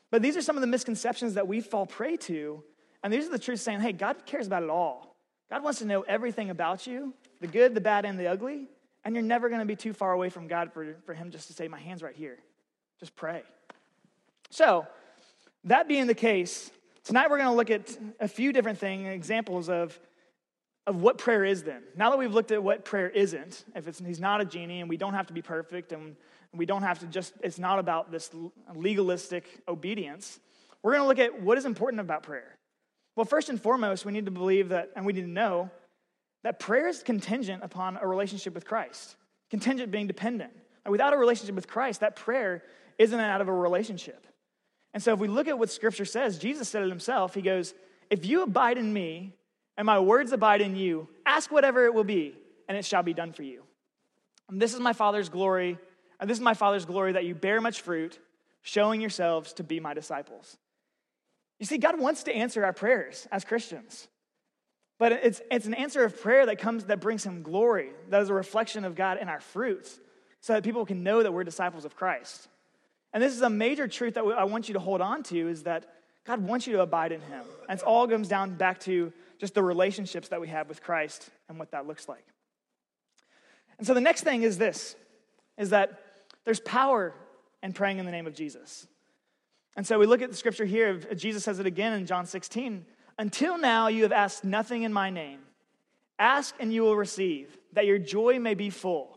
but 0.10 0.22
these 0.22 0.38
are 0.38 0.42
some 0.42 0.56
of 0.56 0.62
the 0.62 0.68
misconceptions 0.68 1.34
that 1.34 1.50
we 1.50 1.60
fall 1.60 1.86
prey 1.86 2.16
to. 2.16 2.64
And 3.04 3.12
these 3.12 3.28
are 3.28 3.31
the 3.31 3.38
truths 3.38 3.62
saying, 3.62 3.81
hey, 3.81 3.92
God 3.92 4.25
cares 4.25 4.48
about 4.48 4.64
it 4.64 4.69
all. 4.69 5.18
God 5.50 5.64
wants 5.64 5.80
to 5.80 5.86
know 5.86 6.04
everything 6.04 6.50
about 6.50 6.88
you 6.88 7.14
the 7.42 7.48
good, 7.48 7.75
the 7.75 7.81
bad, 7.81 8.06
and 8.06 8.18
the 8.18 8.28
ugly. 8.28 8.69
And 9.04 9.16
you're 9.16 9.22
never 9.22 9.50
going 9.50 9.60
to 9.60 9.66
be 9.66 9.75
too 9.75 9.92
far 9.92 10.14
away 10.14 10.30
from 10.30 10.48
God 10.48 10.72
for, 10.72 10.96
for 11.06 11.14
Him 11.14 11.30
just 11.30 11.48
to 11.48 11.54
say, 11.54 11.68
my 11.68 11.80
hand's 11.81 12.02
right 12.02 12.16
here. 12.16 12.38
Just 13.02 13.18
pray. 13.18 13.44
So, 14.50 14.88
that 15.63 15.88
being 15.88 16.07
the 16.07 16.15
case, 16.15 16.71
tonight 17.04 17.30
we're 17.30 17.38
going 17.38 17.50
to 17.50 17.56
look 17.56 17.71
at 17.71 17.98
a 18.19 18.27
few 18.27 18.54
different 18.54 18.80
things, 18.80 19.07
examples 19.07 19.69
of, 19.69 20.00
of 20.86 21.01
what 21.01 21.18
prayer 21.18 21.44
is 21.44 21.63
then. 21.63 21.83
Now 21.95 22.09
that 22.09 22.18
we've 22.18 22.33
looked 22.33 22.51
at 22.51 22.62
what 22.62 22.86
prayer 22.86 23.09
isn't, 23.09 23.65
if 23.75 23.88
it's, 23.88 24.00
he's 24.00 24.19
not 24.19 24.42
a 24.42 24.45
genie 24.45 24.81
and 24.81 24.89
we 24.89 24.98
don't 24.98 25.13
have 25.13 25.27
to 25.27 25.33
be 25.33 25.42
perfect 25.42 25.92
and 25.92 26.15
we 26.54 26.65
don't 26.65 26.83
have 26.83 27.00
to 27.00 27.07
just, 27.07 27.33
it's 27.44 27.59
not 27.59 27.80
about 27.80 28.12
this 28.12 28.31
legalistic 28.74 29.62
obedience, 29.68 30.39
we're 30.83 30.94
going 30.94 31.04
to 31.04 31.07
look 31.07 31.19
at 31.19 31.42
what 31.42 31.57
is 31.57 31.65
important 31.65 32.00
about 32.00 32.24
prayer. 32.24 32.56
Well, 33.15 33.25
first 33.25 33.50
and 33.50 33.59
foremost, 33.59 34.06
we 34.06 34.12
need 34.12 34.25
to 34.25 34.31
believe 34.31 34.69
that, 34.69 34.92
and 34.95 35.06
we 35.06 35.12
need 35.12 35.21
to 35.21 35.27
know 35.27 35.71
that 36.44 36.59
prayer 36.59 36.88
is 36.88 37.04
contingent 37.04 37.63
upon 37.63 37.98
a 37.98 38.07
relationship 38.07 38.54
with 38.54 38.65
Christ. 38.65 39.15
Contingent 39.50 39.92
being 39.92 40.07
dependent. 40.07 40.51
without 40.86 41.13
a 41.13 41.18
relationship 41.18 41.56
with 41.56 41.68
Christ, 41.68 42.01
that 42.01 42.15
prayer 42.15 42.63
isn't 42.98 43.19
out 43.19 43.42
of 43.42 43.48
a 43.48 43.54
relationship. 43.54 44.27
And 44.98 45.04
so 45.04 45.14
if 45.14 45.20
we 45.20 45.28
look 45.28 45.48
at 45.48 45.60
what 45.60 45.70
scripture 45.70 46.06
says, 46.06 46.40
Jesus 46.40 46.68
said 46.68 46.82
it 46.82 46.90
himself. 46.90 47.36
He 47.36 47.44
goes, 47.44 47.76
If 48.10 48.26
you 48.26 48.42
abide 48.42 48.80
in 48.80 48.92
me 48.92 49.36
and 49.78 49.86
my 49.86 50.00
words 50.00 50.32
abide 50.32 50.60
in 50.60 50.76
you, 50.76 51.08
ask 51.24 51.52
whatever 51.52 51.86
it 51.86 51.94
will 51.94 52.04
be, 52.04 52.34
and 52.68 52.76
it 52.76 52.84
shall 52.84 53.04
be 53.04 53.14
done 53.14 53.32
for 53.32 53.44
you. 53.44 53.62
And 54.50 54.60
this 54.60 54.74
is 54.74 54.80
my 54.80 54.94
Father's 54.94 55.30
glory, 55.30 55.78
and 56.20 56.28
this 56.28 56.40
is 56.40 56.44
my 56.44 56.56
Father's 56.56 56.86
glory 56.86 57.12
that 57.12 57.26
you 57.26 57.36
bear 57.36 57.62
much 57.62 57.82
fruit, 57.82 58.18
showing 58.64 59.00
yourselves 59.00 59.54
to 59.54 59.64
be 59.64 59.80
my 59.80 59.94
disciples. 59.94 60.58
You 61.60 61.68
see, 61.68 61.78
God 61.78 62.00
wants 62.00 62.24
to 62.24 62.36
answer 62.36 62.66
our 62.66 62.74
prayers 62.74 63.28
as 63.32 63.46
Christians. 63.46 64.08
But 64.98 65.12
it's, 65.12 65.42
it's 65.52 65.68
an 65.68 65.76
answer 65.76 66.06
of 66.06 66.20
prayer 66.20 66.48
that 66.48 66.58
comes 66.58 66.86
that 66.86 67.02
brings 67.02 67.24
him 67.24 67.44
glory, 67.44 67.92
that 68.10 68.24
is 68.24 68.32
a 68.32 68.34
reflection 68.34 68.84
of 68.84 68.96
God 68.96 69.20
in 69.20 69.30
our 69.30 69.42
fruits, 69.42 70.00
so 70.42 70.54
that 70.54 70.64
people 70.64 70.88
can 70.88 71.04
know 71.04 71.22
that 71.22 71.32
we're 71.32 71.44
disciples 71.44 71.86
of 71.86 71.96
Christ. 71.96 72.48
And 73.13 73.24
this 73.24 73.33
is 73.33 73.42
a 73.42 73.50
major 73.50 73.88
truth 73.88 74.15
that 74.15 74.24
I 74.24 74.44
want 74.44 74.68
you 74.68 74.74
to 74.74 74.80
hold 74.80 75.01
on 75.01 75.24
to 75.24 75.48
is 75.50 75.63
that 75.63 75.86
God 76.25 76.42
wants 76.42 76.68
you 76.68 76.74
to 76.74 76.81
abide 76.81 77.12
in 77.12 77.21
Him. 77.21 77.44
And 77.69 77.80
it 77.80 77.86
all 77.86 78.07
comes 78.07 78.27
down 78.27 78.56
back 78.56 78.80
to 78.81 79.13
just 79.39 79.54
the 79.54 79.63
relationships 79.63 80.27
that 80.30 80.42
we 80.42 80.50
have 80.50 80.68
with 80.68 80.83
Christ 80.83 81.30
and 81.48 81.57
what 81.57 81.71
that 81.71 81.88
looks 81.88 82.09
like. 82.09 82.25
And 83.77 83.88
so 83.88 83.94
the 83.94 84.01
next 84.01 84.21
thing 84.21 84.44
is 84.44 84.57
this 84.57 84.95
is 85.57 85.69
that 85.71 86.00
there's 86.45 86.59
power 86.59 87.13
in 87.63 87.74
praying 87.74 87.98
in 87.98 88.06
the 88.06 88.12
name 88.12 88.27
of 88.27 88.36
Jesus. 88.36 88.88
And 89.75 89.86
so 89.86 90.00
we 90.00 90.06
look 90.06 90.21
at 90.21 90.30
the 90.30 90.36
scripture 90.36 90.65
here, 90.65 90.98
Jesus 91.15 91.44
says 91.44 91.59
it 91.59 91.65
again 91.65 91.94
in 91.94 92.06
John 92.06 92.25
16 92.25 92.86
Until 93.18 93.57
now 93.57 93.88
you 93.88 94.04
have 94.04 94.12
asked 94.12 94.44
nothing 94.44 94.83
in 94.83 94.92
my 94.92 95.09
name. 95.09 95.39
Ask 96.19 96.56
and 96.59 96.74
you 96.74 96.81
will 96.81 96.95
receive, 96.95 97.57
that 97.74 97.86
your 97.86 98.00
joy 98.00 98.39
may 98.39 98.56
be 98.56 98.69
full. 98.69 99.17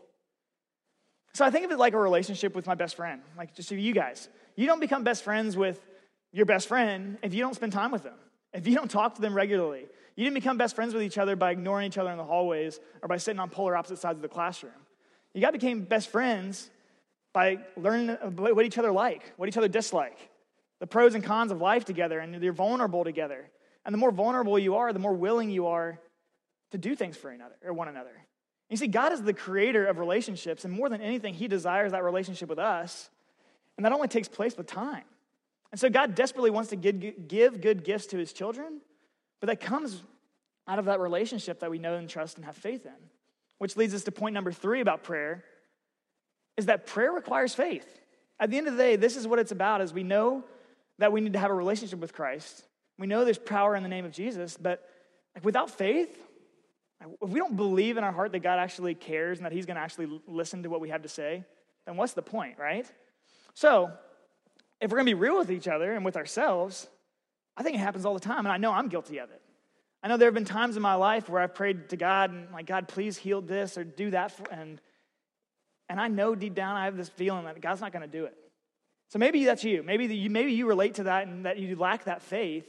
So 1.33 1.45
I 1.45 1.49
think 1.49 1.65
of 1.65 1.71
it 1.71 1.79
like 1.79 1.93
a 1.93 1.97
relationship 1.97 2.55
with 2.55 2.67
my 2.67 2.75
best 2.75 2.95
friend, 2.95 3.21
like 3.37 3.55
just 3.55 3.71
you 3.71 3.93
guys. 3.93 4.27
You 4.55 4.67
don't 4.67 4.79
become 4.79 5.03
best 5.03 5.23
friends 5.23 5.55
with 5.55 5.79
your 6.33 6.45
best 6.45 6.67
friend 6.67 7.17
if 7.23 7.33
you 7.33 7.41
don't 7.41 7.55
spend 7.55 7.71
time 7.71 7.91
with 7.91 8.03
them, 8.03 8.17
if 8.53 8.67
you 8.67 8.75
don't 8.75 8.91
talk 8.91 9.15
to 9.15 9.21
them 9.21 9.33
regularly. 9.33 9.85
You 10.15 10.25
didn't 10.25 10.35
become 10.35 10.57
best 10.57 10.75
friends 10.75 10.93
with 10.93 11.03
each 11.03 11.17
other 11.17 11.35
by 11.35 11.51
ignoring 11.51 11.87
each 11.87 11.97
other 11.97 12.11
in 12.11 12.17
the 12.17 12.23
hallways 12.23 12.79
or 13.01 13.07
by 13.07 13.17
sitting 13.17 13.39
on 13.39 13.49
polar 13.49 13.77
opposite 13.77 13.99
sides 13.99 14.17
of 14.17 14.21
the 14.21 14.27
classroom. 14.29 14.73
You 15.33 15.41
got 15.41 15.53
became 15.53 15.83
best 15.83 16.09
friends 16.09 16.69
by 17.33 17.59
learning 17.77 18.09
what 18.35 18.65
each 18.65 18.77
other 18.77 18.91
like, 18.91 19.33
what 19.37 19.47
each 19.47 19.57
other 19.57 19.69
dislike, 19.69 20.17
the 20.81 20.87
pros 20.87 21.15
and 21.15 21.23
cons 21.23 21.51
of 21.51 21.61
life 21.61 21.85
together, 21.85 22.19
and 22.19 22.43
you're 22.43 22.51
vulnerable 22.51 23.05
together. 23.05 23.49
And 23.85 23.93
the 23.93 23.97
more 23.97 24.11
vulnerable 24.11 24.59
you 24.59 24.75
are, 24.75 24.91
the 24.91 24.99
more 24.99 25.13
willing 25.13 25.49
you 25.49 25.67
are 25.67 25.97
to 26.71 26.77
do 26.77 26.93
things 26.93 27.15
for 27.15 27.29
another 27.29 27.55
or 27.63 27.71
one 27.71 27.87
another. 27.87 28.11
You 28.71 28.77
see, 28.77 28.87
God 28.87 29.11
is 29.11 29.21
the 29.21 29.33
creator 29.33 29.85
of 29.85 29.99
relationships, 29.99 30.63
and 30.63 30.73
more 30.73 30.87
than 30.87 31.01
anything, 31.01 31.33
He 31.33 31.49
desires 31.49 31.91
that 31.91 32.05
relationship 32.05 32.47
with 32.47 32.57
us. 32.57 33.09
And 33.75 33.85
that 33.85 33.91
only 33.91 34.07
takes 34.07 34.29
place 34.29 34.55
with 34.55 34.65
time. 34.65 35.03
And 35.71 35.79
so, 35.79 35.89
God 35.89 36.15
desperately 36.15 36.51
wants 36.51 36.69
to 36.69 36.77
give 36.77 37.61
good 37.61 37.83
gifts 37.83 38.07
to 38.07 38.17
His 38.17 38.31
children, 38.31 38.79
but 39.41 39.47
that 39.47 39.59
comes 39.59 40.01
out 40.69 40.79
of 40.79 40.85
that 40.85 41.01
relationship 41.01 41.59
that 41.59 41.69
we 41.69 41.79
know 41.79 41.95
and 41.95 42.07
trust 42.07 42.37
and 42.37 42.45
have 42.45 42.55
faith 42.55 42.85
in. 42.85 42.93
Which 43.57 43.75
leads 43.75 43.93
us 43.93 44.05
to 44.05 44.11
point 44.11 44.33
number 44.33 44.53
three 44.53 44.79
about 44.79 45.03
prayer 45.03 45.43
is 46.55 46.67
that 46.67 46.87
prayer 46.87 47.11
requires 47.11 47.53
faith. 47.53 47.99
At 48.39 48.51
the 48.51 48.57
end 48.57 48.67
of 48.67 48.77
the 48.77 48.81
day, 48.81 48.95
this 48.95 49.17
is 49.17 49.27
what 49.27 49.37
it's 49.37 49.51
about 49.51 49.81
is 49.81 49.91
we 49.91 50.03
know 50.03 50.45
that 50.97 51.11
we 51.11 51.19
need 51.19 51.33
to 51.33 51.39
have 51.39 51.51
a 51.51 51.55
relationship 51.55 51.99
with 51.99 52.13
Christ. 52.13 52.63
We 52.97 53.05
know 53.05 53.25
there's 53.25 53.37
power 53.37 53.75
in 53.75 53.83
the 53.83 53.89
name 53.89 54.05
of 54.05 54.13
Jesus, 54.13 54.57
but 54.57 54.87
like 55.35 55.43
without 55.43 55.69
faith, 55.69 56.17
if 57.21 57.29
we 57.29 57.39
don't 57.39 57.55
believe 57.55 57.97
in 57.97 58.03
our 58.03 58.11
heart 58.11 58.31
that 58.33 58.39
God 58.39 58.59
actually 58.59 58.95
cares 58.95 59.39
and 59.39 59.45
that 59.45 59.51
He's 59.51 59.65
going 59.65 59.75
to 59.75 59.81
actually 59.81 60.21
listen 60.27 60.63
to 60.63 60.69
what 60.69 60.81
we 60.81 60.89
have 60.89 61.03
to 61.03 61.09
say, 61.09 61.43
then 61.85 61.97
what's 61.97 62.13
the 62.13 62.21
point, 62.21 62.57
right? 62.59 62.89
So, 63.53 63.91
if 64.79 64.89
we're 64.91 64.97
going 64.97 65.07
to 65.07 65.15
be 65.15 65.19
real 65.19 65.37
with 65.37 65.51
each 65.51 65.67
other 65.67 65.93
and 65.93 66.03
with 66.03 66.17
ourselves, 66.17 66.87
I 67.57 67.63
think 67.63 67.75
it 67.75 67.79
happens 67.79 68.05
all 68.05 68.13
the 68.13 68.19
time, 68.19 68.39
and 68.39 68.49
I 68.49 68.57
know 68.57 68.71
I'm 68.71 68.87
guilty 68.87 69.19
of 69.19 69.29
it. 69.31 69.41
I 70.03 70.07
know 70.07 70.17
there 70.17 70.27
have 70.27 70.33
been 70.33 70.45
times 70.45 70.75
in 70.75 70.81
my 70.81 70.95
life 70.95 71.29
where 71.29 71.41
I've 71.41 71.53
prayed 71.53 71.89
to 71.89 71.97
God 71.97 72.31
and 72.31 72.51
like, 72.51 72.65
God, 72.65 72.87
please 72.87 73.17
heal 73.17 73.41
this 73.41 73.77
or 73.77 73.83
do 73.83 74.09
that, 74.11 74.33
and 74.51 74.81
and 75.89 75.99
I 75.99 76.07
know 76.07 76.35
deep 76.35 76.55
down 76.55 76.77
I 76.77 76.85
have 76.85 76.95
this 76.95 77.09
feeling 77.09 77.43
that 77.43 77.59
God's 77.59 77.81
not 77.81 77.91
going 77.91 78.09
to 78.09 78.17
do 78.17 78.23
it. 78.23 78.33
So 79.09 79.19
maybe 79.19 79.43
that's 79.43 79.65
you. 79.65 79.83
Maybe 79.83 80.05
you, 80.15 80.29
maybe 80.29 80.53
you 80.53 80.65
relate 80.65 80.95
to 80.95 81.03
that 81.03 81.27
and 81.27 81.45
that 81.45 81.59
you 81.59 81.75
lack 81.75 82.05
that 82.05 82.21
faith. 82.21 82.65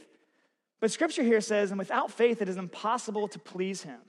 But 0.81 0.91
Scripture 0.91 1.23
here 1.23 1.41
says, 1.41 1.71
and 1.71 1.79
without 1.79 2.11
faith, 2.11 2.43
it 2.43 2.49
is 2.49 2.57
impossible 2.57 3.29
to 3.29 3.39
please 3.39 3.85
Him. 3.85 4.01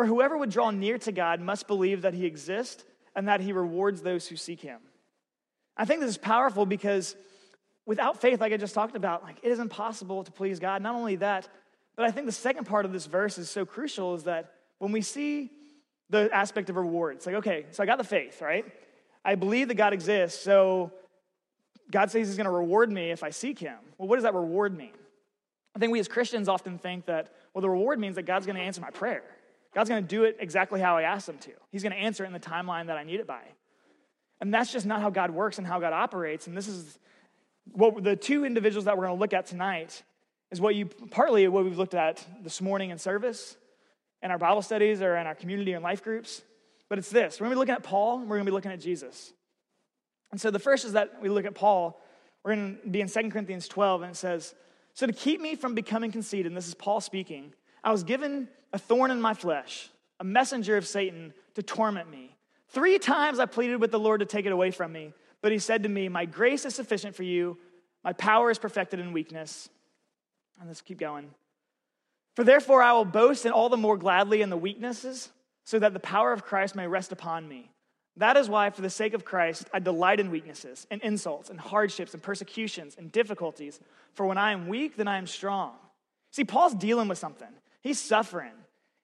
For 0.00 0.06
whoever 0.06 0.38
would 0.38 0.48
draw 0.48 0.70
near 0.70 0.96
to 0.96 1.12
God 1.12 1.42
must 1.42 1.66
believe 1.66 2.00
that 2.00 2.14
he 2.14 2.24
exists 2.24 2.82
and 3.14 3.28
that 3.28 3.42
he 3.42 3.52
rewards 3.52 4.00
those 4.00 4.26
who 4.26 4.34
seek 4.34 4.62
him. 4.62 4.80
I 5.76 5.84
think 5.84 6.00
this 6.00 6.08
is 6.08 6.16
powerful 6.16 6.64
because 6.64 7.14
without 7.84 8.18
faith, 8.18 8.40
like 8.40 8.54
I 8.54 8.56
just 8.56 8.72
talked 8.72 8.96
about, 8.96 9.22
like 9.22 9.36
it 9.42 9.52
is 9.52 9.58
impossible 9.58 10.24
to 10.24 10.32
please 10.32 10.58
God. 10.58 10.80
Not 10.80 10.94
only 10.94 11.16
that, 11.16 11.50
but 11.96 12.06
I 12.06 12.12
think 12.12 12.24
the 12.24 12.32
second 12.32 12.64
part 12.64 12.86
of 12.86 12.94
this 12.94 13.04
verse 13.04 13.36
is 13.36 13.50
so 13.50 13.66
crucial 13.66 14.14
is 14.14 14.24
that 14.24 14.54
when 14.78 14.90
we 14.90 15.02
see 15.02 15.50
the 16.08 16.30
aspect 16.32 16.70
of 16.70 16.76
rewards, 16.76 17.26
like, 17.26 17.34
okay, 17.34 17.66
so 17.70 17.82
I 17.82 17.86
got 17.86 17.98
the 17.98 18.04
faith, 18.04 18.40
right? 18.40 18.64
I 19.22 19.34
believe 19.34 19.68
that 19.68 19.74
God 19.74 19.92
exists, 19.92 20.42
so 20.42 20.92
God 21.90 22.10
says 22.10 22.26
he's 22.26 22.38
going 22.38 22.46
to 22.46 22.50
reward 22.50 22.90
me 22.90 23.10
if 23.10 23.22
I 23.22 23.28
seek 23.28 23.58
him. 23.58 23.76
Well, 23.98 24.08
what 24.08 24.16
does 24.16 24.24
that 24.24 24.32
reward 24.32 24.74
mean? 24.74 24.94
I 25.76 25.78
think 25.78 25.92
we 25.92 26.00
as 26.00 26.08
Christians 26.08 26.48
often 26.48 26.78
think 26.78 27.04
that, 27.04 27.34
well, 27.52 27.60
the 27.60 27.68
reward 27.68 27.98
means 27.98 28.16
that 28.16 28.22
God's 28.22 28.46
going 28.46 28.56
to 28.56 28.62
answer 28.62 28.80
my 28.80 28.88
prayer. 28.88 29.24
God's 29.74 29.88
going 29.88 30.02
to 30.02 30.08
do 30.08 30.24
it 30.24 30.36
exactly 30.40 30.80
how 30.80 30.96
I 30.96 31.02
asked 31.02 31.28
him 31.28 31.38
to. 31.38 31.52
He's 31.70 31.82
going 31.82 31.92
to 31.92 31.98
answer 31.98 32.24
it 32.24 32.26
in 32.26 32.32
the 32.32 32.40
timeline 32.40 32.86
that 32.86 32.96
I 32.96 33.04
need 33.04 33.20
it 33.20 33.26
by. 33.26 33.42
And 34.40 34.52
that's 34.52 34.72
just 34.72 34.86
not 34.86 35.00
how 35.00 35.10
God 35.10 35.30
works 35.30 35.58
and 35.58 35.66
how 35.66 35.78
God 35.80 35.92
operates. 35.92 36.46
And 36.46 36.56
this 36.56 36.66
is 36.66 36.98
what 37.72 38.02
the 38.02 38.16
two 38.16 38.44
individuals 38.44 38.86
that 38.86 38.96
we're 38.96 39.06
going 39.06 39.16
to 39.16 39.20
look 39.20 39.32
at 39.32 39.46
tonight 39.46 40.02
is 40.50 40.60
what 40.60 40.74
you 40.74 40.86
partly 40.86 41.46
what 41.48 41.64
we've 41.64 41.78
looked 41.78 41.94
at 41.94 42.24
this 42.42 42.60
morning 42.60 42.90
in 42.90 42.98
service, 42.98 43.56
in 44.22 44.30
our 44.30 44.38
Bible 44.38 44.62
studies, 44.62 45.02
or 45.02 45.16
in 45.16 45.26
our 45.26 45.34
community 45.34 45.72
and 45.72 45.84
life 45.84 46.02
groups. 46.02 46.42
But 46.88 46.98
it's 46.98 47.10
this 47.10 47.38
we're 47.38 47.44
going 47.46 47.52
to 47.52 47.56
be 47.56 47.58
looking 47.60 47.74
at 47.74 47.82
Paul, 47.82 48.20
and 48.20 48.28
we're 48.28 48.36
going 48.36 48.46
to 48.46 48.50
be 48.50 48.54
looking 48.54 48.72
at 48.72 48.80
Jesus. 48.80 49.32
And 50.32 50.40
so 50.40 50.50
the 50.50 50.58
first 50.58 50.84
is 50.84 50.92
that 50.92 51.20
we 51.20 51.28
look 51.28 51.44
at 51.44 51.54
Paul. 51.54 52.00
We're 52.44 52.54
going 52.54 52.78
to 52.82 52.88
be 52.88 53.00
in 53.00 53.08
2 53.08 53.30
Corinthians 53.30 53.68
12, 53.68 54.02
and 54.02 54.12
it 54.12 54.16
says, 54.16 54.54
So 54.94 55.06
to 55.06 55.12
keep 55.12 55.40
me 55.40 55.54
from 55.54 55.74
becoming 55.74 56.10
conceited, 56.10 56.46
and 56.46 56.56
this 56.56 56.68
is 56.68 56.74
Paul 56.74 57.00
speaking, 57.00 57.52
I 57.82 57.92
was 57.92 58.04
given 58.04 58.48
a 58.72 58.78
thorn 58.78 59.10
in 59.10 59.20
my 59.20 59.34
flesh, 59.34 59.88
a 60.18 60.24
messenger 60.24 60.76
of 60.76 60.86
Satan 60.86 61.32
to 61.54 61.62
torment 61.62 62.10
me. 62.10 62.36
Three 62.68 62.98
times 62.98 63.38
I 63.38 63.46
pleaded 63.46 63.80
with 63.80 63.90
the 63.90 63.98
Lord 63.98 64.20
to 64.20 64.26
take 64.26 64.46
it 64.46 64.52
away 64.52 64.70
from 64.70 64.92
me, 64.92 65.12
but 65.42 65.52
he 65.52 65.58
said 65.58 65.82
to 65.82 65.88
me, 65.88 66.08
My 66.08 66.24
grace 66.24 66.64
is 66.64 66.74
sufficient 66.74 67.16
for 67.16 67.22
you, 67.22 67.58
my 68.04 68.12
power 68.12 68.50
is 68.50 68.58
perfected 68.58 69.00
in 69.00 69.12
weakness. 69.12 69.68
And 70.58 70.68
let's 70.68 70.80
keep 70.80 70.98
going. 70.98 71.30
For 72.36 72.44
therefore 72.44 72.82
I 72.82 72.92
will 72.92 73.04
boast 73.04 73.46
in 73.46 73.52
all 73.52 73.68
the 73.68 73.76
more 73.76 73.96
gladly 73.96 74.42
in 74.42 74.50
the 74.50 74.56
weaknesses, 74.56 75.30
so 75.64 75.78
that 75.78 75.92
the 75.92 76.00
power 76.00 76.32
of 76.32 76.44
Christ 76.44 76.74
may 76.74 76.86
rest 76.86 77.12
upon 77.12 77.48
me. 77.48 77.70
That 78.16 78.36
is 78.36 78.48
why, 78.48 78.70
for 78.70 78.82
the 78.82 78.90
sake 78.90 79.14
of 79.14 79.24
Christ, 79.24 79.68
I 79.72 79.78
delight 79.78 80.20
in 80.20 80.30
weaknesses, 80.30 80.86
and 80.90 81.00
insults, 81.00 81.48
and 81.48 81.58
hardships, 81.58 82.12
and 82.12 82.22
persecutions, 82.22 82.96
and 82.98 83.10
difficulties. 83.10 83.80
For 84.14 84.26
when 84.26 84.36
I 84.36 84.52
am 84.52 84.68
weak, 84.68 84.96
then 84.96 85.08
I 85.08 85.16
am 85.16 85.26
strong. 85.26 85.72
See, 86.30 86.44
Paul's 86.44 86.74
dealing 86.74 87.08
with 87.08 87.18
something. 87.18 87.48
He's 87.82 87.98
suffering. 87.98 88.52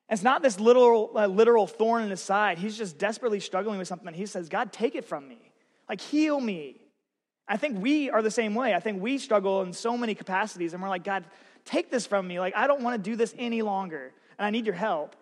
It's 0.09 0.23
not 0.23 0.42
this 0.42 0.61
literal, 0.61 1.11
uh, 1.16 1.26
literal 1.26 1.66
thorn 1.66 2.04
in 2.04 2.11
his 2.11 2.21
side. 2.21 2.59
He's 2.59 2.78
just 2.78 2.99
desperately 2.99 3.40
struggling 3.40 3.78
with 3.78 3.88
something. 3.88 4.12
He 4.14 4.26
says, 4.26 4.49
God, 4.49 4.73
take 4.73 4.95
it 4.95 5.04
from 5.04 5.26
me. 5.26 5.52
Like, 5.88 6.00
heal 6.00 6.40
me. 6.40 6.80
I 7.49 7.56
think 7.56 7.80
we 7.80 8.11
are 8.11 8.23
the 8.23 8.30
same 8.30 8.54
way. 8.54 8.75
I 8.75 8.80
think 8.80 9.02
we 9.02 9.18
struggle 9.18 9.62
in 9.62 9.73
so 9.73 9.97
many 9.97 10.14
capacities, 10.14 10.75
and 10.75 10.83
we're 10.83 10.88
like, 10.88 11.04
God, 11.04 11.25
take 11.64 11.90
this 11.90 12.06
from 12.06 12.26
me. 12.26 12.38
Like, 12.40 12.56
I 12.56 12.66
don't 12.66 12.83
want 12.83 13.02
to 13.02 13.11
do 13.11 13.16
this 13.16 13.35
any 13.38 13.62
longer, 13.62 14.12
and 14.38 14.47
I 14.47 14.50
need 14.50 14.66
your 14.66 14.75
help. 14.75 15.16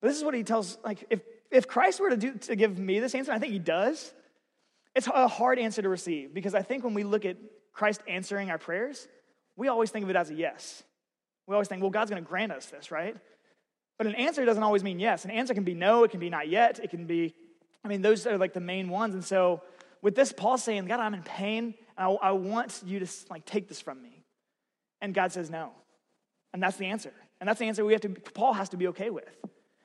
But 0.00 0.08
this 0.08 0.16
is 0.16 0.24
what 0.24 0.34
he 0.34 0.44
tells, 0.44 0.78
like, 0.84 1.04
if, 1.10 1.20
if 1.50 1.68
Christ 1.68 2.00
were 2.00 2.10
to, 2.10 2.16
do, 2.16 2.34
to 2.34 2.56
give 2.56 2.78
me 2.78 3.00
this 3.00 3.14
answer, 3.14 3.32
I 3.32 3.38
think 3.38 3.52
he 3.52 3.58
does, 3.58 4.12
it's 4.94 5.06
a 5.06 5.28
hard 5.28 5.58
answer 5.58 5.82
to 5.82 5.88
receive 5.88 6.34
because 6.34 6.54
I 6.54 6.62
think 6.62 6.84
when 6.84 6.94
we 6.94 7.04
look 7.04 7.24
at 7.24 7.36
Christ 7.72 8.02
answering 8.08 8.50
our 8.50 8.58
prayers, 8.58 9.06
we 9.56 9.68
always 9.68 9.90
think 9.90 10.04
of 10.04 10.10
it 10.10 10.16
as 10.16 10.30
a 10.30 10.34
yes. 10.34 10.82
We 11.48 11.54
always 11.54 11.66
think, 11.66 11.80
well, 11.80 11.90
God's 11.90 12.10
going 12.10 12.22
to 12.22 12.28
grant 12.28 12.52
us 12.52 12.66
this, 12.66 12.90
right? 12.90 13.16
But 13.96 14.06
an 14.06 14.14
answer 14.14 14.44
doesn't 14.44 14.62
always 14.62 14.84
mean 14.84 15.00
yes. 15.00 15.24
An 15.24 15.30
answer 15.30 15.54
can 15.54 15.64
be 15.64 15.74
no, 15.74 16.04
it 16.04 16.10
can 16.10 16.20
be 16.20 16.28
not 16.28 16.48
yet, 16.48 16.78
it 16.78 16.90
can 16.90 17.06
be, 17.06 17.34
I 17.82 17.88
mean, 17.88 18.02
those 18.02 18.26
are 18.26 18.36
like 18.36 18.52
the 18.52 18.60
main 18.60 18.90
ones. 18.90 19.14
And 19.14 19.24
so 19.24 19.62
with 20.02 20.14
this, 20.14 20.30
Paul's 20.30 20.62
saying, 20.62 20.84
God, 20.84 21.00
I'm 21.00 21.14
in 21.14 21.22
pain, 21.22 21.74
I, 21.96 22.10
I 22.10 22.32
want 22.32 22.82
you 22.84 23.00
to 23.00 23.06
like 23.30 23.46
take 23.46 23.66
this 23.66 23.80
from 23.80 24.00
me. 24.02 24.24
And 25.00 25.14
God 25.14 25.32
says 25.32 25.48
no. 25.48 25.70
And 26.52 26.62
that's 26.62 26.76
the 26.76 26.86
answer. 26.86 27.12
And 27.40 27.48
that's 27.48 27.58
the 27.58 27.66
answer 27.66 27.84
we 27.84 27.94
have 27.94 28.02
to, 28.02 28.10
Paul 28.10 28.52
has 28.52 28.68
to 28.70 28.76
be 28.76 28.88
okay 28.88 29.08
with. 29.08 29.34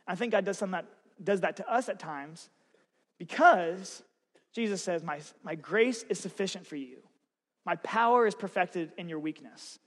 I 0.06 0.16
think 0.16 0.34
God 0.34 0.44
does 0.44 0.58
something 0.58 0.74
that 0.74 0.86
does 1.24 1.42
that 1.42 1.58
to 1.58 1.72
us 1.72 1.88
at 1.88 1.98
times 1.98 2.50
because 3.18 4.04
Jesus 4.54 4.84
says, 4.84 5.02
my, 5.02 5.22
my 5.44 5.56
grace 5.56 6.04
is 6.10 6.20
sufficient 6.20 6.68
for 6.68 6.76
you. 6.76 6.98
My 7.66 7.78
power 7.78 8.28
is 8.28 8.36
perfected 8.36 8.92
in 8.98 9.08
your 9.08 9.20
weakness. 9.20 9.80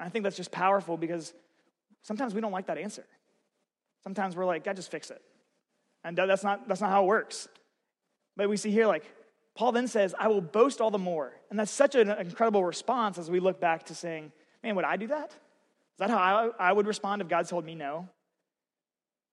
I 0.00 0.08
think 0.08 0.22
that's 0.24 0.36
just 0.36 0.50
powerful 0.50 0.96
because 0.96 1.34
sometimes 2.02 2.34
we 2.34 2.40
don't 2.40 2.52
like 2.52 2.66
that 2.66 2.78
answer. 2.78 3.04
Sometimes 4.02 4.34
we're 4.34 4.46
like, 4.46 4.64
God, 4.64 4.76
just 4.76 4.90
fix 4.90 5.10
it. 5.10 5.20
And 6.02 6.16
that's 6.16 6.42
not, 6.42 6.66
that's 6.66 6.80
not 6.80 6.90
how 6.90 7.04
it 7.04 7.06
works. 7.06 7.48
But 8.36 8.48
we 8.48 8.56
see 8.56 8.70
here, 8.70 8.86
like, 8.86 9.04
Paul 9.54 9.72
then 9.72 9.88
says, 9.88 10.14
I 10.18 10.28
will 10.28 10.40
boast 10.40 10.80
all 10.80 10.90
the 10.90 10.98
more. 10.98 11.32
And 11.50 11.58
that's 11.58 11.70
such 11.70 11.94
an 11.94 12.08
incredible 12.10 12.64
response 12.64 13.18
as 13.18 13.30
we 13.30 13.40
look 13.40 13.60
back 13.60 13.84
to 13.86 13.94
saying, 13.94 14.32
man, 14.62 14.74
would 14.76 14.86
I 14.86 14.96
do 14.96 15.08
that? 15.08 15.30
Is 15.30 15.98
that 15.98 16.08
how 16.08 16.18
I, 16.58 16.68
I 16.70 16.72
would 16.72 16.86
respond 16.86 17.20
if 17.20 17.28
God 17.28 17.46
told 17.46 17.66
me 17.66 17.74
no? 17.74 18.08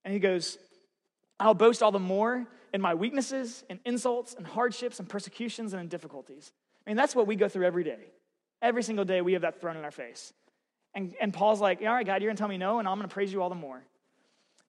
And 0.04 0.14
he 0.14 0.20
goes, 0.20 0.58
I'll 1.40 1.54
boast 1.54 1.82
all 1.82 1.92
the 1.92 2.00
more 2.00 2.46
in 2.74 2.82
my 2.82 2.94
weaknesses 2.94 3.64
and 3.70 3.80
insults 3.86 4.34
and 4.34 4.46
hardships 4.46 5.00
and 5.00 5.08
persecutions 5.08 5.72
and 5.72 5.82
in 5.82 5.88
difficulties. 5.88 6.52
I 6.86 6.90
mean, 6.90 6.98
that's 6.98 7.16
what 7.16 7.28
we 7.28 7.36
go 7.36 7.48
through 7.48 7.66
every 7.66 7.84
day. 7.84 8.12
Every 8.62 8.84
single 8.84 9.06
day, 9.06 9.22
we 9.22 9.34
have 9.34 9.44
that 9.44 9.62
thrown 9.62 9.78
in 9.78 9.86
our 9.86 9.92
face. 9.92 10.34
And, 10.94 11.14
and 11.22 11.34
Paul's 11.34 11.62
like, 11.62 11.82
all 11.82 11.88
right, 11.88 12.06
God, 12.06 12.22
you're 12.22 12.30
going 12.30 12.38
to 12.38 12.42
tell 12.42 12.48
me 12.48 12.58
no, 12.58 12.80
and 12.80 12.88
I'm 12.88 12.98
going 12.98 13.08
to 13.08 13.14
praise 13.14 13.32
you 13.32 13.42
all 13.42 13.50
the 13.50 13.56
more. 13.56 13.84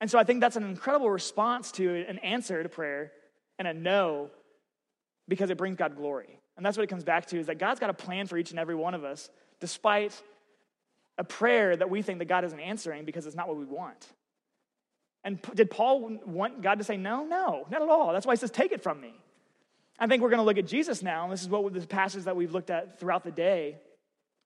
And 0.01 0.11
so 0.11 0.19
I 0.19 0.25
think 0.25 0.41
that's 0.41 0.57
an 0.57 0.65
incredible 0.65 1.11
response 1.11 1.73
to 1.73 2.05
an 2.09 2.19
answer 2.19 2.63
to 2.63 2.69
prayer 2.69 3.13
and 3.59 3.67
a 3.67 3.75
no 3.75 4.31
because 5.27 5.51
it 5.51 5.59
brings 5.59 5.77
God 5.77 5.97
glory. 5.97 6.39
And 6.57 6.65
that's 6.65 6.77
what 6.77 6.85
it 6.85 6.89
comes 6.89 7.05
back 7.05 7.27
to 7.27 7.39
is 7.39 7.47
that 7.47 7.59
God's 7.59 7.81
got 7.81 7.91
a 7.91 7.95
plan 7.95 8.27
for 8.27 8.37
each 8.37 8.51
and 8.51 8.61
every 8.61 8.75
one 8.75 8.95
of 8.95 9.05
us, 9.05 9.31
despite 9.61 10.21
a 11.17 11.25
prayer 11.25 11.77
that 11.77 11.91
we 11.91 12.03
think 12.03 12.21
that 12.21 12.27
God 12.27 12.45
isn't 12.45 12.61
answering 12.61 13.05
because 13.05 13.27
it's 13.27 13.37
not 13.37 13.49
what 13.49 13.57
we 13.57 13.65
want. 13.65 14.07
And 15.25 15.41
did 15.55 15.71
Paul 15.71 16.17
want 16.25 16.63
God 16.63 16.79
to 16.79 16.85
say 16.85 16.97
no? 16.97 17.25
No, 17.25 17.67
not 17.71 17.83
at 17.83 17.89
all. 17.89 18.13
That's 18.13 18.25
why 18.25 18.35
he 18.35 18.39
says, 18.39 18.51
take 18.51 18.73
it 18.73 18.83
from 18.83 19.01
me. 19.01 19.15
I 19.99 20.07
think 20.07 20.23
we're 20.23 20.31
going 20.31 20.39
to 20.39 20.45
look 20.45 20.59
at 20.59 20.67
Jesus 20.67 21.03
now, 21.03 21.25
and 21.25 21.33
this 21.33 21.43
is 21.43 21.49
what 21.49 21.73
the 21.75 21.85
passage 21.87 22.25
that 22.25 22.37
we've 22.37 22.53
looked 22.53 22.71
at 22.71 23.01
throughout 23.01 23.25
the 23.25 23.33
day 23.33 23.79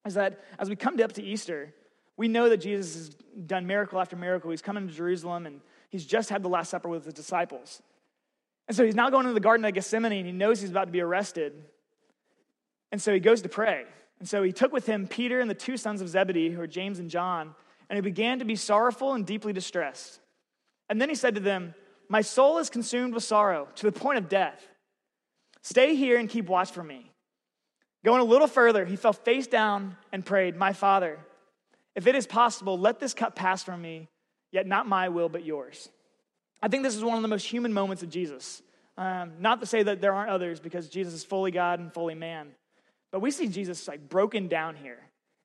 is 0.07 0.15
that 0.15 0.41
as 0.59 0.69
we 0.69 0.77
come 0.77 1.01
up 1.01 1.13
to 1.13 1.23
Easter, 1.23 1.73
we 2.17 2.29
know 2.29 2.49
that 2.49 2.59
Jesus 2.59 2.95
has 2.95 3.09
done 3.47 3.67
miracle 3.67 4.01
after 4.01 4.17
miracle. 4.17 4.51
He's 4.51 4.63
come 4.63 4.77
into 4.77 4.93
Jerusalem 4.93 5.47
and 5.47 5.61
he's 5.91 6.05
just 6.05 6.31
had 6.31 6.43
the 6.43 6.49
Last 6.49 6.71
Supper 6.71 6.89
with 6.89 7.05
his 7.05 7.15
disciples. 7.15 7.83
And 8.69 8.77
so 8.77 8.85
he's 8.85 8.95
now 8.95 9.11
going 9.11 9.25
into 9.25 9.35
the 9.35 9.41
Garden 9.41 9.65
of 9.65 9.75
Gethsemane 9.75 10.13
and 10.13 10.27
he 10.27 10.33
knows 10.33 10.61
he's 10.61 10.71
about 10.71 10.87
to 10.87 10.93
be 10.93 11.01
arrested. 11.01 11.53
And 12.91 13.01
so 13.01 13.13
he 13.13 13.21
goes 13.21 13.43
to 13.43 13.49
pray. 13.49 13.85
And 14.19 14.29
so 14.29 14.43
he 14.43 14.53
took 14.53 14.73
with 14.73 14.87
him 14.87 15.09
Peter 15.09 15.41
and 15.41 15.51
the 15.51 15.55
two 15.55 15.77
sons 15.77 16.01
of 16.01 16.09
Zebedee, 16.09 16.51
who 16.51 16.61
are 16.61 16.67
James 16.67 16.99
and 16.99 17.11
John, 17.11 17.55
and 17.89 17.97
he 17.97 18.01
began 18.01 18.39
to 18.39 18.45
be 18.45 18.57
sorrowful 18.57 19.15
and 19.15 19.27
deeply 19.27 19.53
distressed. 19.53 20.21
And 20.89 21.01
then 21.01 21.09
he 21.09 21.15
said 21.15 21.35
to 21.35 21.41
them, 21.41 21.75
My 22.09 22.21
soul 22.21 22.59
is 22.59 22.71
consumed 22.71 23.15
with 23.15 23.25
sorrow 23.25 23.69
to 23.77 23.91
the 23.91 23.93
point 23.93 24.19
of 24.19 24.29
death. 24.29 24.67
Stay 25.63 25.95
here 25.95 26.19
and 26.19 26.29
keep 26.29 26.47
watch 26.47 26.71
for 26.71 26.83
me. 26.83 27.12
Going 28.05 28.21
a 28.21 28.25
little 28.25 28.49
further, 28.49 28.85
he 28.85 28.97
fell 28.97 29.13
face 29.13 29.47
down 29.47 29.97
and 30.13 30.25
prayed, 30.25 30.57
My 30.57 30.73
Father, 30.73 31.19
if 31.95 32.07
it 32.07 32.15
is 32.15 32.27
possible, 32.27 32.79
let 32.79 32.99
this 32.99 33.15
cup 33.15 33.37
pass 33.37 33.63
from 33.63 33.81
me, 33.81 34.09
yet 34.51 34.67
not 34.67 34.89
my 34.89 35.09
will, 35.09 35.29
but 35.29 35.45
yours. 35.45 35.89
I 36.61 36.69
think 36.69 36.83
this 36.83 36.97
is 36.97 37.05
one 37.05 37.17
of 37.17 37.23
the 37.23 37.29
most 37.29 37.47
human 37.47 37.73
moments 37.73 38.03
of 38.03 38.11
Jesus. 38.11 38.63
Um, 38.97 39.33
not 39.39 39.61
to 39.61 39.67
say 39.67 39.83
that 39.83 40.01
there 40.01 40.15
aren't 40.15 40.31
others, 40.31 40.59
because 40.59 40.89
Jesus 40.89 41.15
is 41.15 41.25
fully 41.25 41.51
God 41.51 41.81
and 41.81 41.93
fully 41.93 42.15
man. 42.15 42.49
But 43.11 43.21
we 43.21 43.31
see 43.31 43.47
Jesus 43.47 43.87
like 43.87 44.09
broken 44.09 44.49
down 44.49 44.75
here. 44.75 44.99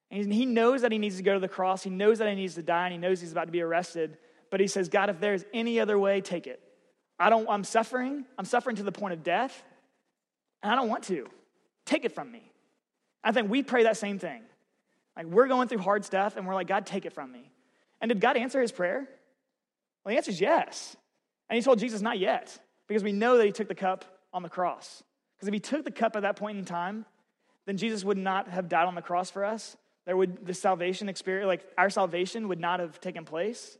And 0.09 0.33
he 0.33 0.45
knows 0.45 0.81
that 0.81 0.91
he 0.91 0.97
needs 0.97 1.17
to 1.17 1.23
go 1.23 1.33
to 1.33 1.39
the 1.39 1.47
cross. 1.49 1.83
He 1.83 1.89
knows 1.89 2.19
that 2.19 2.29
he 2.29 2.35
needs 2.35 2.55
to 2.55 2.63
die, 2.63 2.85
and 2.85 2.93
he 2.93 2.97
knows 2.97 3.19
he's 3.19 3.33
about 3.33 3.45
to 3.45 3.51
be 3.51 3.61
arrested. 3.61 4.17
But 4.49 4.61
he 4.61 4.67
says, 4.67 4.89
God, 4.89 5.09
if 5.09 5.19
there's 5.19 5.43
any 5.53 5.79
other 5.79 5.99
way, 5.99 6.21
take 6.21 6.47
it. 6.47 6.61
I 7.19 7.29
don't, 7.29 7.47
I'm 7.49 7.63
suffering. 7.63 8.25
I'm 8.37 8.45
suffering 8.45 8.77
to 8.77 8.83
the 8.83 8.91
point 8.91 9.13
of 9.13 9.23
death, 9.23 9.63
and 10.63 10.71
I 10.71 10.75
don't 10.75 10.87
want 10.87 11.03
to. 11.05 11.27
Take 11.87 12.05
it 12.05 12.13
from 12.13 12.31
me. 12.31 12.51
I 13.23 13.31
think 13.31 13.49
we 13.49 13.63
pray 13.63 13.83
that 13.83 13.97
same 13.97 14.19
thing. 14.19 14.43
Like 15.15 15.25
we're 15.25 15.47
going 15.47 15.67
through 15.67 15.79
hard 15.79 16.05
stuff 16.05 16.37
and 16.37 16.45
we're 16.45 16.53
like, 16.53 16.67
God, 16.67 16.85
take 16.85 17.05
it 17.05 17.13
from 17.13 17.31
me. 17.31 17.49
And 17.99 18.09
did 18.09 18.19
God 18.19 18.37
answer 18.37 18.61
his 18.61 18.71
prayer? 18.71 19.07
Well, 20.03 20.13
the 20.13 20.17
answer 20.17 20.29
is 20.29 20.39
yes. 20.39 20.95
And 21.49 21.57
he 21.57 21.63
told 21.63 21.79
Jesus, 21.79 22.01
not 22.01 22.19
yet, 22.19 22.59
because 22.87 23.03
we 23.03 23.13
know 23.13 23.37
that 23.37 23.45
he 23.45 23.51
took 23.51 23.67
the 23.67 23.75
cup 23.75 24.05
on 24.33 24.43
the 24.43 24.49
cross. 24.49 25.01
Because 25.35 25.47
if 25.47 25.53
he 25.53 25.59
took 25.59 25.83
the 25.85 25.91
cup 25.91 26.15
at 26.15 26.21
that 26.21 26.35
point 26.35 26.59
in 26.59 26.65
time, 26.65 27.05
then 27.65 27.77
Jesus 27.77 28.03
would 28.03 28.17
not 28.17 28.49
have 28.49 28.69
died 28.69 28.85
on 28.85 28.95
the 28.95 29.01
cross 29.01 29.31
for 29.31 29.43
us. 29.43 29.75
There 30.05 30.15
would 30.15 30.45
the 30.45 30.53
salvation 30.53 31.09
experience, 31.09 31.47
like 31.47 31.65
our 31.77 31.89
salvation 31.89 32.47
would 32.49 32.59
not 32.59 32.79
have 32.79 32.99
taken 33.01 33.25
place. 33.25 33.77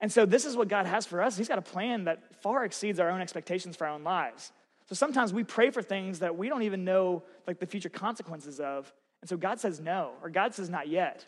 And 0.00 0.10
so 0.10 0.24
this 0.24 0.44
is 0.44 0.56
what 0.56 0.68
God 0.68 0.86
has 0.86 1.04
for 1.06 1.20
us. 1.20 1.36
He's 1.36 1.48
got 1.48 1.58
a 1.58 1.62
plan 1.62 2.04
that 2.04 2.42
far 2.42 2.64
exceeds 2.64 3.00
our 3.00 3.10
own 3.10 3.20
expectations 3.20 3.76
for 3.76 3.86
our 3.86 3.94
own 3.94 4.04
lives. 4.04 4.52
So 4.88 4.94
sometimes 4.94 5.32
we 5.32 5.44
pray 5.44 5.70
for 5.70 5.82
things 5.82 6.20
that 6.20 6.36
we 6.36 6.48
don't 6.48 6.62
even 6.62 6.84
know 6.84 7.22
like 7.46 7.58
the 7.58 7.66
future 7.66 7.90
consequences 7.90 8.58
of. 8.58 8.92
And 9.20 9.28
so 9.28 9.36
God 9.36 9.60
says 9.60 9.80
no, 9.80 10.12
or 10.22 10.30
God 10.30 10.54
says 10.54 10.70
not 10.70 10.88
yet. 10.88 11.26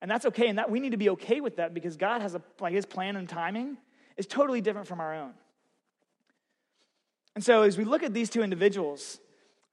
And 0.00 0.10
that's 0.10 0.26
okay. 0.26 0.48
And 0.48 0.58
that 0.58 0.70
we 0.70 0.78
need 0.78 0.90
to 0.90 0.96
be 0.96 1.10
okay 1.10 1.40
with 1.40 1.56
that 1.56 1.74
because 1.74 1.96
God 1.96 2.22
has 2.22 2.34
a 2.34 2.42
like 2.60 2.72
his 2.72 2.86
plan 2.86 3.16
and 3.16 3.28
timing 3.28 3.78
is 4.16 4.26
totally 4.26 4.60
different 4.60 4.86
from 4.86 5.00
our 5.00 5.14
own. 5.14 5.32
And 7.34 7.42
so 7.42 7.62
as 7.62 7.76
we 7.76 7.84
look 7.84 8.04
at 8.04 8.14
these 8.14 8.30
two 8.30 8.42
individuals, 8.42 9.18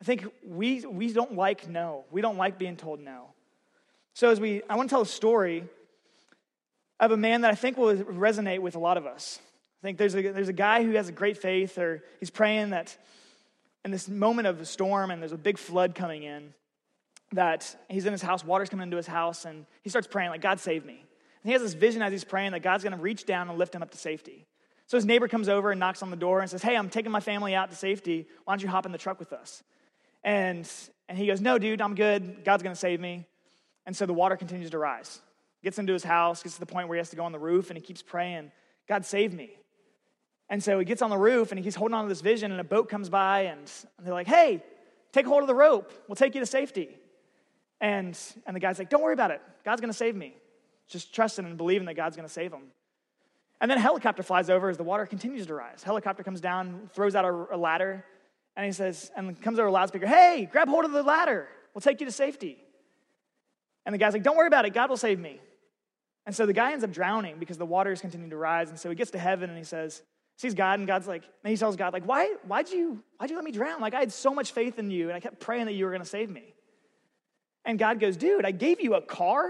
I 0.01 0.06
think 0.06 0.25
we 0.44 0.84
we 0.86 1.13
don't 1.13 1.36
like 1.36 1.68
no. 1.68 2.06
We 2.10 2.22
don't 2.22 2.38
like 2.38 2.58
being 2.58 2.75
told 2.75 3.00
no. 3.00 3.34
So 4.13 4.32
as 4.32 4.40
we 4.40 4.63
I 4.68 4.75
want 4.78 4.90
to 4.90 4.94
tell 4.94 5.01
a 5.01 5.06
story 5.06 5.66
of 7.00 7.12
a 7.12 7.18
man 7.18 7.42
that 7.42 7.51
I 7.51 7.56
think 7.56 7.78
will 7.78 7.96
resonate 7.96 8.60
with 8.60 8.75
a 8.75 8.80
lot 8.80 8.98
of 8.98 9.06
us. 9.06 9.40
I 9.82 9.88
think 9.88 9.98
there's 9.98 10.16
a, 10.16 10.22
there's 10.22 10.48
a 10.48 10.54
guy 10.54 10.84
who 10.84 10.92
has 10.92 11.10
a 11.10 11.12
great 11.12 11.38
faith, 11.38 11.78
or 11.78 12.04
he's 12.20 12.30
praying 12.30 12.70
that 12.70 12.96
in 13.84 13.90
this 13.90 14.08
moment 14.08 14.48
of 14.48 14.62
a 14.62 14.66
storm 14.66 15.10
and 15.10 15.22
there's 15.22 15.32
a 15.32 15.38
big 15.38 15.58
flood 15.58 15.96
coming 15.96 16.22
in, 16.22 16.54
that 17.34 17.76
he's 17.90 18.06
in 18.06 18.12
his 18.12 18.22
house, 18.22 18.46
water's 18.46 18.70
coming 18.70 18.84
into 18.84 18.98
his 18.98 19.08
house, 19.08 19.46
and 19.46 19.66
he 19.82 19.90
starts 19.90 20.08
praying, 20.08 20.30
like, 20.30 20.42
God 20.42 20.60
save 20.60 20.86
me. 20.86 21.04
And 21.44 21.50
he 21.50 21.54
has 21.54 21.62
this 21.64 21.74
vision 21.74 22.04
as 22.04 22.12
he's 22.12 22.24
praying 22.24 22.52
that 22.52 22.62
God's 22.62 22.84
gonna 22.84 22.98
reach 22.98 23.26
down 23.26 23.50
and 23.50 23.58
lift 23.58 23.74
him 23.74 23.82
up 23.82 23.90
to 23.92 23.98
safety. 23.98 24.46
So 24.86 24.98
his 24.98 25.06
neighbor 25.06 25.28
comes 25.28 25.50
over 25.50 25.72
and 25.72 25.80
knocks 25.80 26.04
on 26.04 26.12
the 26.12 26.18
door 26.18 26.42
and 26.42 26.50
says, 26.50 26.62
Hey, 26.62 26.76
I'm 26.76 26.90
taking 26.90 27.12
my 27.12 27.22
family 27.22 27.56
out 27.56 27.70
to 27.70 27.76
safety. 27.76 28.28
Why 28.44 28.54
don't 28.54 28.62
you 28.62 28.68
hop 28.68 28.86
in 28.86 28.92
the 28.92 28.98
truck 28.98 29.20
with 29.20 29.34
us? 29.34 29.64
And, 30.24 30.70
and 31.08 31.18
he 31.18 31.26
goes, 31.28 31.42
No, 31.42 31.58
dude, 31.58 31.82
I'm 31.82 31.96
good. 31.96 32.44
God's 32.44 32.62
gonna 32.62 32.76
save 32.76 33.00
me. 33.00 33.26
And 33.86 33.96
so 33.96 34.06
the 34.06 34.14
water 34.14 34.36
continues 34.36 34.70
to 34.72 34.78
rise. 34.78 35.22
Gets 35.64 35.80
into 35.80 35.94
his 35.94 36.04
house, 36.04 36.44
gets 36.44 36.56
to 36.56 36.60
the 36.60 36.66
point 36.66 36.88
where 36.88 36.98
he 36.98 37.00
has 37.00 37.10
to 37.12 37.16
go 37.16 37.24
on 37.24 37.32
the 37.32 37.40
roof, 37.40 37.70
and 37.70 37.78
he 37.78 37.82
keeps 37.82 38.02
praying, 38.02 38.52
God 38.88 39.06
save 39.06 39.34
me. 39.34 39.56
And 40.51 40.62
so 40.62 40.77
he 40.77 40.86
gets 40.86 41.01
on 41.01 41.10
the 41.10 41.17
roof 41.17 41.51
and 41.51 41.60
he's 41.60 41.75
holding 41.75 41.96
on 41.96 42.03
to 42.03 42.10
this 42.10 42.20
vision, 42.20 42.51
and 42.51 42.60
a 42.60 42.63
boat 42.65 42.89
comes 42.89 43.10
by, 43.10 43.43
and 43.43 43.72
they're 44.03 44.13
like, 44.13 44.27
Hey, 44.27 44.62
take 45.13 45.25
hold 45.25 45.41
of 45.41 45.48
the 45.48 45.55
rope. 45.55 45.91
We'll 46.08 46.17
take 46.17 46.36
you 46.36 46.41
to 46.41 46.46
safety. 46.46 46.89
And, 47.79 48.20
and 48.46 48.55
the 48.55 48.60
guy's 48.60 48.77
like, 48.77 48.89
Don't 48.89 49.01
worry 49.01 49.13
about 49.13 49.31
it. 49.31 49.41
God's 49.63 49.79
going 49.79 49.91
to 49.91 49.98
save 49.98 50.13
me. 50.13 50.36
Just 50.89 51.15
trusting 51.15 51.46
and 51.46 51.58
believing 51.58 51.86
that 51.86 51.96
God's 51.96 52.17
going 52.17 52.27
to 52.27 52.34
save 52.34 52.51
him. 52.51 52.63
And 53.62 53.72
then 53.72 53.77
a 53.77 53.81
helicopter 53.81 54.24
flies 54.24 54.50
over 54.50 54.70
as 54.70 54.75
the 54.75 54.84
water 54.84 55.05
continues 55.05 55.48
to 55.48 55.53
rise. 55.53 55.84
Helicopter 55.84 56.22
comes 56.22 56.41
down, 56.41 56.89
throws 56.93 57.15
out 57.15 57.24
a, 57.24 57.55
a 57.55 57.58
ladder, 57.58 58.03
and 58.58 58.65
he 58.65 58.74
says, 58.74 59.10
and 59.15 59.41
comes 59.41 59.58
over 59.58 59.70
a 59.70 59.72
loudspeaker, 59.72 60.05
Hey, 60.05 60.50
grab 60.51 60.67
hold 60.67 60.84
of 60.84 60.91
the 60.91 61.01
ladder. 61.01 61.48
We'll 61.74 61.81
take 61.81 62.01
you 62.01 62.05
to 62.05 62.12
safety. 62.12 62.58
And 63.86 63.93
the 63.96 63.98
guy's 63.98 64.12
like, 64.12 64.24
Don't 64.24 64.36
worry 64.36 64.48
about 64.48 64.65
it. 64.65 64.74
God 64.74 64.89
will 64.89 64.98
save 64.98 65.17
me. 65.17 65.39
And 66.25 66.36
so 66.36 66.46
the 66.46 66.53
guy 66.53 66.74
ends 66.74 66.84
up 66.84 66.91
drowning 66.91 67.38
because 67.39 67.58
the 67.58 67.65
water 67.65 67.93
is 67.93 68.01
continuing 68.01 68.31
to 68.31 68.38
rise. 68.38 68.70
And 68.70 68.77
so 68.77 68.89
he 68.89 68.96
gets 68.96 69.12
to 69.12 69.17
heaven 69.17 69.50
and 69.50 69.58
he 69.58 69.63
says, 69.63 70.03
sees 70.42 70.56
God, 70.56 70.80
and 70.80 70.88
God's 70.88 71.08
like, 71.08 71.24
and 71.44 71.52
he 71.52 71.58
tells 71.58 71.76
God, 71.76 71.94
like, 71.94 72.06
why, 72.06 72.34
why'd 72.48 72.70
you, 72.70 73.04
why'd 73.18 73.30
you 73.30 73.36
let 73.36 73.46
me 73.46 73.52
drown? 73.52 73.80
Like, 73.80 73.94
I 73.94 74.00
had 74.00 74.12
so 74.12 74.34
much 74.34 74.54
faith 74.54 74.80
in 74.80 74.90
you, 74.90 75.08
and 75.08 75.16
I 75.16 75.20
kept 75.20 75.40
praying 75.40 75.66
that 75.66 75.74
you 75.74 75.86
were 75.86 75.92
gonna 75.92 76.04
save 76.04 76.32
me. 76.32 76.56
And 77.64 77.78
God 77.78 78.00
goes, 78.00 78.18
dude, 78.18 78.44
I 78.44 78.50
gave 78.50 78.82
you 78.82 78.96
a 78.96 79.02
car, 79.02 79.48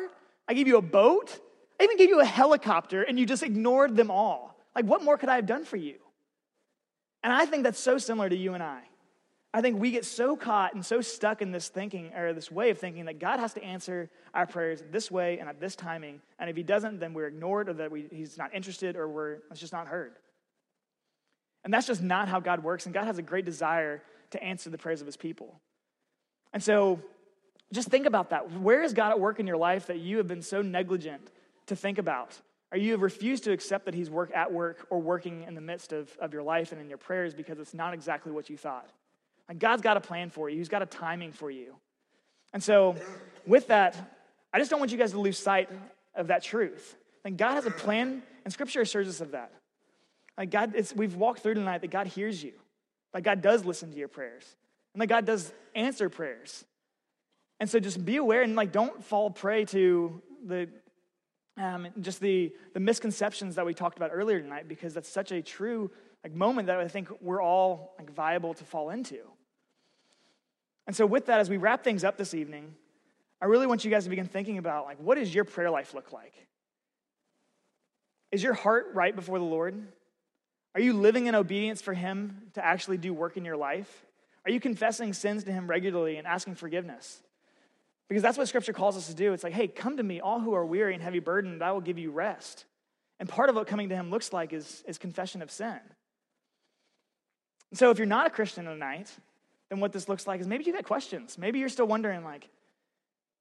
I 0.49 0.53
gave 0.53 0.67
you 0.67 0.75
a 0.75 0.81
boat, 0.81 1.39
I 1.79 1.85
even 1.85 1.95
gave 1.95 2.09
you 2.09 2.19
a 2.19 2.25
helicopter, 2.25 3.03
and 3.03 3.17
you 3.17 3.25
just 3.25 3.41
ignored 3.41 3.95
them 3.95 4.11
all. 4.11 4.57
Like, 4.75 4.83
what 4.83 5.01
more 5.01 5.17
could 5.17 5.29
I 5.29 5.35
have 5.35 5.45
done 5.45 5.63
for 5.63 5.77
you? 5.77 5.95
And 7.23 7.31
I 7.31 7.45
think 7.45 7.63
that's 7.63 7.79
so 7.79 7.97
similar 7.97 8.27
to 8.27 8.35
you 8.35 8.53
and 8.53 8.61
I. 8.61 8.81
I 9.53 9.61
think 9.61 9.79
we 9.79 9.91
get 9.91 10.03
so 10.03 10.35
caught 10.35 10.73
and 10.73 10.85
so 10.85 10.99
stuck 10.99 11.41
in 11.41 11.51
this 11.51 11.69
thinking 11.69 12.13
or 12.13 12.33
this 12.33 12.51
way 12.51 12.69
of 12.69 12.77
thinking 12.77 13.05
that 13.05 13.19
God 13.19 13.39
has 13.39 13.53
to 13.53 13.63
answer 13.63 14.09
our 14.33 14.45
prayers 14.45 14.83
this 14.91 15.09
way 15.09 15.39
and 15.39 15.47
at 15.47 15.59
this 15.59 15.75
timing. 15.75 16.21
And 16.37 16.49
if 16.49 16.55
He 16.57 16.63
doesn't, 16.63 16.99
then 16.99 17.13
we're 17.13 17.27
ignored 17.27 17.69
or 17.69 17.73
that 17.73 17.91
we, 17.91 18.07
He's 18.11 18.37
not 18.37 18.53
interested 18.53 18.97
or 18.97 19.07
we're, 19.07 19.39
it's 19.51 19.59
just 19.59 19.73
not 19.73 19.87
heard. 19.87 20.13
And 21.63 21.73
that's 21.73 21.87
just 21.87 22.01
not 22.01 22.27
how 22.27 22.39
God 22.39 22.63
works. 22.63 22.85
And 22.85 22.93
God 22.93 23.05
has 23.05 23.17
a 23.17 23.21
great 23.21 23.45
desire 23.45 24.01
to 24.31 24.43
answer 24.43 24.69
the 24.69 24.77
prayers 24.77 25.01
of 25.01 25.07
His 25.07 25.17
people. 25.17 25.59
And 26.53 26.63
so 26.63 26.99
just 27.71 27.89
think 27.89 28.05
about 28.05 28.31
that. 28.31 28.51
Where 28.51 28.81
is 28.83 28.93
God 28.93 29.11
at 29.11 29.19
work 29.19 29.39
in 29.39 29.47
your 29.47 29.57
life 29.57 29.87
that 29.87 29.99
you 29.99 30.17
have 30.17 30.27
been 30.27 30.41
so 30.41 30.61
negligent 30.61 31.29
to 31.67 31.75
think 31.75 31.97
about? 31.97 32.37
Or 32.71 32.77
you 32.77 32.93
have 32.93 33.01
refused 33.01 33.43
to 33.45 33.51
accept 33.51 33.85
that 33.85 33.93
He's 33.93 34.09
work 34.09 34.31
at 34.33 34.51
work 34.51 34.87
or 34.89 34.99
working 34.99 35.43
in 35.43 35.55
the 35.55 35.61
midst 35.61 35.93
of, 35.93 36.09
of 36.19 36.33
your 36.33 36.43
life 36.43 36.71
and 36.71 36.81
in 36.81 36.89
your 36.89 36.97
prayers 36.97 37.33
because 37.33 37.59
it's 37.59 37.73
not 37.73 37.93
exactly 37.93 38.31
what 38.31 38.49
you 38.49 38.57
thought. 38.57 38.89
Like 39.47 39.59
God's 39.59 39.81
got 39.81 39.97
a 39.97 40.01
plan 40.01 40.29
for 40.29 40.49
you, 40.49 40.57
He's 40.57 40.69
got 40.69 40.81
a 40.81 40.85
timing 40.85 41.31
for 41.31 41.51
you. 41.51 41.75
And 42.53 42.61
so, 42.61 42.95
with 43.45 43.67
that, 43.67 43.95
I 44.53 44.59
just 44.59 44.69
don't 44.69 44.79
want 44.79 44.91
you 44.91 44.97
guys 44.97 45.11
to 45.11 45.19
lose 45.19 45.37
sight 45.37 45.69
of 46.15 46.27
that 46.27 46.43
truth. 46.43 46.95
Like 47.23 47.37
God 47.37 47.55
has 47.55 47.65
a 47.65 47.71
plan, 47.71 48.23
and 48.43 48.53
Scripture 48.53 48.81
assures 48.81 49.07
us 49.07 49.21
of 49.21 49.31
that. 49.31 49.51
Like 50.41 50.49
God, 50.49 50.73
we've 50.95 51.13
walked 51.13 51.41
through 51.41 51.53
tonight 51.53 51.81
that 51.81 51.91
God 51.91 52.07
hears 52.07 52.43
you, 52.43 52.53
like 53.13 53.23
God 53.23 53.43
does 53.43 53.63
listen 53.63 53.91
to 53.91 53.97
your 53.99 54.07
prayers, 54.07 54.43
and 54.95 55.01
that 55.03 55.05
God 55.05 55.23
does 55.23 55.53
answer 55.75 56.09
prayers. 56.09 56.65
And 57.59 57.69
so 57.69 57.79
just 57.79 58.03
be 58.03 58.17
aware 58.17 58.41
and 58.41 58.55
like 58.55 58.71
don't 58.71 59.03
fall 59.03 59.29
prey 59.29 59.65
to 59.65 60.19
the 60.43 60.67
um, 61.57 61.89
just 62.01 62.21
the 62.21 62.51
the 62.73 62.79
misconceptions 62.79 63.53
that 63.53 63.67
we 63.67 63.75
talked 63.75 63.97
about 63.97 64.09
earlier 64.11 64.41
tonight 64.41 64.67
because 64.67 64.95
that's 64.95 65.07
such 65.07 65.31
a 65.31 65.43
true 65.43 65.91
like 66.23 66.33
moment 66.33 66.65
that 66.65 66.79
I 66.79 66.87
think 66.87 67.09
we're 67.21 67.39
all 67.39 67.93
like 67.99 68.09
viable 68.09 68.55
to 68.55 68.63
fall 68.63 68.89
into. 68.89 69.19
And 70.87 70.95
so 70.95 71.05
with 71.05 71.27
that, 71.27 71.39
as 71.39 71.51
we 71.51 71.57
wrap 71.57 71.83
things 71.83 72.03
up 72.03 72.17
this 72.17 72.33
evening, 72.33 72.73
I 73.39 73.45
really 73.45 73.67
want 73.67 73.85
you 73.85 73.91
guys 73.91 74.05
to 74.05 74.09
begin 74.09 74.25
thinking 74.25 74.57
about 74.57 74.85
like 74.85 74.97
what 74.97 75.19
does 75.19 75.35
your 75.35 75.43
prayer 75.43 75.69
life 75.69 75.93
look 75.93 76.11
like? 76.11 76.33
Is 78.31 78.41
your 78.41 78.55
heart 78.55 78.87
right 78.95 79.15
before 79.15 79.37
the 79.37 79.45
Lord? 79.45 79.79
Are 80.73 80.81
you 80.81 80.93
living 80.93 81.27
in 81.27 81.35
obedience 81.35 81.81
for 81.81 81.93
Him 81.93 82.43
to 82.53 82.65
actually 82.65 82.97
do 82.97 83.13
work 83.13 83.37
in 83.37 83.45
your 83.45 83.57
life? 83.57 84.05
Are 84.45 84.51
you 84.51 84.59
confessing 84.59 85.13
sins 85.13 85.43
to 85.43 85.51
Him 85.51 85.67
regularly 85.67 86.17
and 86.17 86.25
asking 86.25 86.55
forgiveness? 86.55 87.21
Because 88.07 88.23
that's 88.23 88.37
what 88.37 88.47
Scripture 88.47 88.73
calls 88.73 88.97
us 88.97 89.07
to 89.07 89.13
do. 89.13 89.33
It's 89.33 89.43
like, 89.43 89.53
hey, 89.53 89.67
come 89.67 89.97
to 89.97 90.03
me, 90.03 90.19
all 90.19 90.39
who 90.39 90.53
are 90.53 90.65
weary 90.65 90.93
and 90.93 91.03
heavy 91.03 91.19
burdened, 91.19 91.63
I 91.63 91.71
will 91.71 91.81
give 91.81 91.97
you 91.97 92.11
rest. 92.11 92.65
And 93.19 93.29
part 93.29 93.49
of 93.49 93.55
what 93.55 93.67
coming 93.67 93.89
to 93.89 93.95
Him 93.95 94.09
looks 94.09 94.33
like 94.33 94.53
is, 94.53 94.83
is 94.87 94.97
confession 94.97 95.41
of 95.41 95.51
sin. 95.51 95.79
And 97.69 97.79
so 97.79 97.89
if 97.89 97.97
you're 97.97 98.07
not 98.07 98.27
a 98.27 98.29
Christian 98.29 98.65
tonight, 98.65 99.09
then 99.69 99.79
what 99.79 99.93
this 99.93 100.09
looks 100.09 100.27
like 100.27 100.41
is 100.41 100.47
maybe 100.47 100.65
you 100.65 100.73
got 100.73 100.83
questions. 100.83 101.37
Maybe 101.37 101.59
you're 101.59 101.69
still 101.69 101.87
wondering, 101.87 102.23
like, 102.23 102.49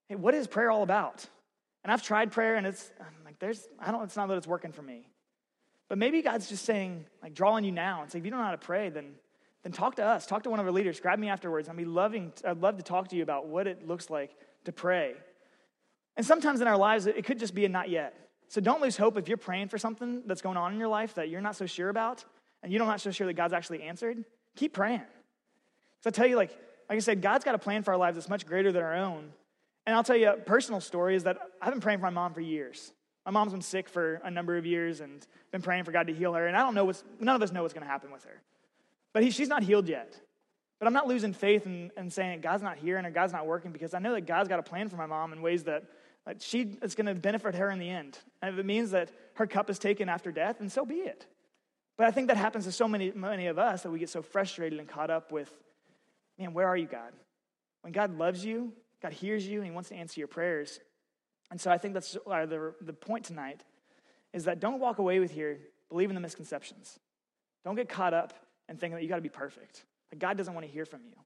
hey, 0.08 0.16
what 0.16 0.34
is 0.34 0.46
prayer 0.46 0.70
all 0.70 0.82
about? 0.82 1.26
And 1.82 1.92
I've 1.92 2.02
tried 2.02 2.30
prayer 2.30 2.56
and 2.56 2.66
it's 2.66 2.90
I'm 3.00 3.24
like, 3.24 3.38
there's, 3.38 3.66
I 3.78 3.90
don't, 3.90 4.04
it's 4.04 4.16
not 4.16 4.28
that 4.28 4.36
it's 4.36 4.46
working 4.46 4.72
for 4.72 4.82
me. 4.82 5.08
But 5.90 5.98
maybe 5.98 6.22
God's 6.22 6.48
just 6.48 6.64
saying, 6.64 7.04
like, 7.20 7.34
drawing 7.34 7.64
you 7.64 7.72
now 7.72 8.04
It's 8.04 8.14
like, 8.14 8.20
if 8.20 8.24
you 8.24 8.30
don't 8.30 8.38
know 8.38 8.46
how 8.46 8.52
to 8.52 8.58
pray, 8.58 8.88
then, 8.90 9.16
then 9.64 9.72
talk 9.72 9.96
to 9.96 10.04
us. 10.04 10.24
Talk 10.24 10.44
to 10.44 10.50
one 10.50 10.60
of 10.60 10.64
our 10.64 10.72
leaders. 10.72 11.00
Grab 11.00 11.18
me 11.18 11.28
afterwards. 11.28 11.68
I'd 11.68 11.76
be 11.76 11.84
loving, 11.84 12.32
I'd 12.46 12.62
love 12.62 12.76
to 12.76 12.82
talk 12.84 13.08
to 13.08 13.16
you 13.16 13.24
about 13.24 13.48
what 13.48 13.66
it 13.66 13.86
looks 13.86 14.08
like 14.08 14.30
to 14.64 14.72
pray. 14.72 15.14
And 16.16 16.24
sometimes 16.24 16.60
in 16.60 16.68
our 16.68 16.76
lives, 16.76 17.06
it 17.06 17.24
could 17.24 17.40
just 17.40 17.54
be 17.54 17.64
a 17.64 17.68
not 17.68 17.90
yet. 17.90 18.14
So 18.48 18.60
don't 18.60 18.80
lose 18.80 18.96
hope 18.96 19.18
if 19.18 19.26
you're 19.26 19.36
praying 19.36 19.68
for 19.68 19.78
something 19.78 20.22
that's 20.26 20.42
going 20.42 20.56
on 20.56 20.72
in 20.72 20.78
your 20.78 20.88
life 20.88 21.14
that 21.14 21.28
you're 21.28 21.40
not 21.40 21.56
so 21.56 21.66
sure 21.66 21.88
about 21.88 22.24
and 22.62 22.72
you're 22.72 22.84
not 22.84 23.00
so 23.00 23.10
sure 23.10 23.26
that 23.26 23.34
God's 23.34 23.52
actually 23.52 23.82
answered. 23.82 24.24
Keep 24.56 24.72
praying. 24.72 25.02
Because 25.98 26.06
I 26.06 26.10
tell 26.10 26.26
you, 26.26 26.36
like, 26.36 26.50
like 26.88 26.96
I 26.96 27.00
said, 27.00 27.20
God's 27.20 27.44
got 27.44 27.56
a 27.56 27.58
plan 27.58 27.82
for 27.82 27.92
our 27.92 27.98
lives 27.98 28.16
that's 28.16 28.28
much 28.28 28.46
greater 28.46 28.70
than 28.70 28.82
our 28.82 28.94
own. 28.94 29.32
And 29.86 29.96
I'll 29.96 30.04
tell 30.04 30.16
you 30.16 30.30
a 30.30 30.36
personal 30.36 30.80
story 30.80 31.16
is 31.16 31.24
that 31.24 31.38
I've 31.60 31.72
been 31.72 31.80
praying 31.80 31.98
for 31.98 32.04
my 32.04 32.10
mom 32.10 32.32
for 32.32 32.40
years. 32.40 32.92
My 33.30 33.38
mom's 33.38 33.52
been 33.52 33.62
sick 33.62 33.88
for 33.88 34.14
a 34.24 34.30
number 34.30 34.56
of 34.56 34.66
years 34.66 35.00
and 35.00 35.24
been 35.52 35.62
praying 35.62 35.84
for 35.84 35.92
God 35.92 36.08
to 36.08 36.12
heal 36.12 36.34
her. 36.34 36.48
And 36.48 36.56
I 36.56 36.62
don't 36.62 36.74
know 36.74 36.84
what's, 36.84 37.04
none 37.20 37.36
of 37.36 37.42
us 37.42 37.52
know 37.52 37.62
what's 37.62 37.72
going 37.72 37.86
to 37.86 37.88
happen 37.88 38.10
with 38.10 38.24
her. 38.24 38.42
But 39.12 39.22
he, 39.22 39.30
she's 39.30 39.46
not 39.46 39.62
healed 39.62 39.88
yet. 39.88 40.20
But 40.80 40.88
I'm 40.88 40.92
not 40.92 41.06
losing 41.06 41.32
faith 41.32 41.64
and, 41.64 41.92
and 41.96 42.12
saying 42.12 42.40
God's 42.40 42.64
not 42.64 42.78
here 42.78 42.96
and 42.96 43.14
God's 43.14 43.32
not 43.32 43.46
working 43.46 43.70
because 43.70 43.94
I 43.94 44.00
know 44.00 44.14
that 44.14 44.22
God's 44.22 44.48
got 44.48 44.58
a 44.58 44.64
plan 44.64 44.88
for 44.88 44.96
my 44.96 45.06
mom 45.06 45.32
in 45.32 45.42
ways 45.42 45.62
that 45.64 45.84
like, 46.26 46.38
she, 46.40 46.76
it's 46.82 46.96
going 46.96 47.06
to 47.06 47.14
benefit 47.14 47.54
her 47.54 47.70
in 47.70 47.78
the 47.78 47.88
end. 47.88 48.18
And 48.42 48.52
if 48.52 48.58
it 48.58 48.66
means 48.66 48.90
that 48.90 49.12
her 49.34 49.46
cup 49.46 49.70
is 49.70 49.78
taken 49.78 50.08
after 50.08 50.32
death, 50.32 50.56
then 50.58 50.68
so 50.68 50.84
be 50.84 50.96
it. 50.96 51.24
But 51.96 52.08
I 52.08 52.10
think 52.10 52.28
that 52.28 52.36
happens 52.36 52.64
to 52.64 52.72
so 52.72 52.88
many, 52.88 53.12
many 53.12 53.46
of 53.46 53.60
us 53.60 53.84
that 53.84 53.92
we 53.92 54.00
get 54.00 54.08
so 54.08 54.22
frustrated 54.22 54.80
and 54.80 54.88
caught 54.88 55.10
up 55.10 55.30
with, 55.30 55.52
man, 56.36 56.52
where 56.52 56.66
are 56.66 56.76
you, 56.76 56.86
God? 56.86 57.12
When 57.82 57.92
God 57.92 58.18
loves 58.18 58.44
you, 58.44 58.72
God 59.00 59.12
hears 59.12 59.46
you, 59.46 59.58
and 59.58 59.66
He 59.66 59.70
wants 59.70 59.90
to 59.90 59.94
answer 59.94 60.18
your 60.18 60.26
prayers. 60.26 60.80
And 61.50 61.60
so 61.60 61.70
I 61.70 61.78
think 61.78 61.94
that's 61.94 62.12
the, 62.12 62.74
the 62.80 62.92
point 62.92 63.24
tonight 63.24 63.62
is 64.32 64.44
that 64.44 64.60
don't 64.60 64.78
walk 64.78 64.98
away 64.98 65.18
with 65.18 65.32
here 65.32 65.58
believing 65.88 66.14
the 66.14 66.20
misconceptions. 66.20 66.98
Don't 67.64 67.74
get 67.74 67.88
caught 67.88 68.14
up 68.14 68.34
and 68.68 68.78
thinking 68.78 68.94
that 68.94 69.02
you 69.02 69.08
got 69.08 69.16
to 69.16 69.22
be 69.22 69.28
perfect. 69.28 69.84
Like 70.12 70.20
God 70.20 70.36
doesn't 70.36 70.54
want 70.54 70.66
to 70.66 70.72
hear 70.72 70.84
from 70.86 71.00
you. 71.04 71.16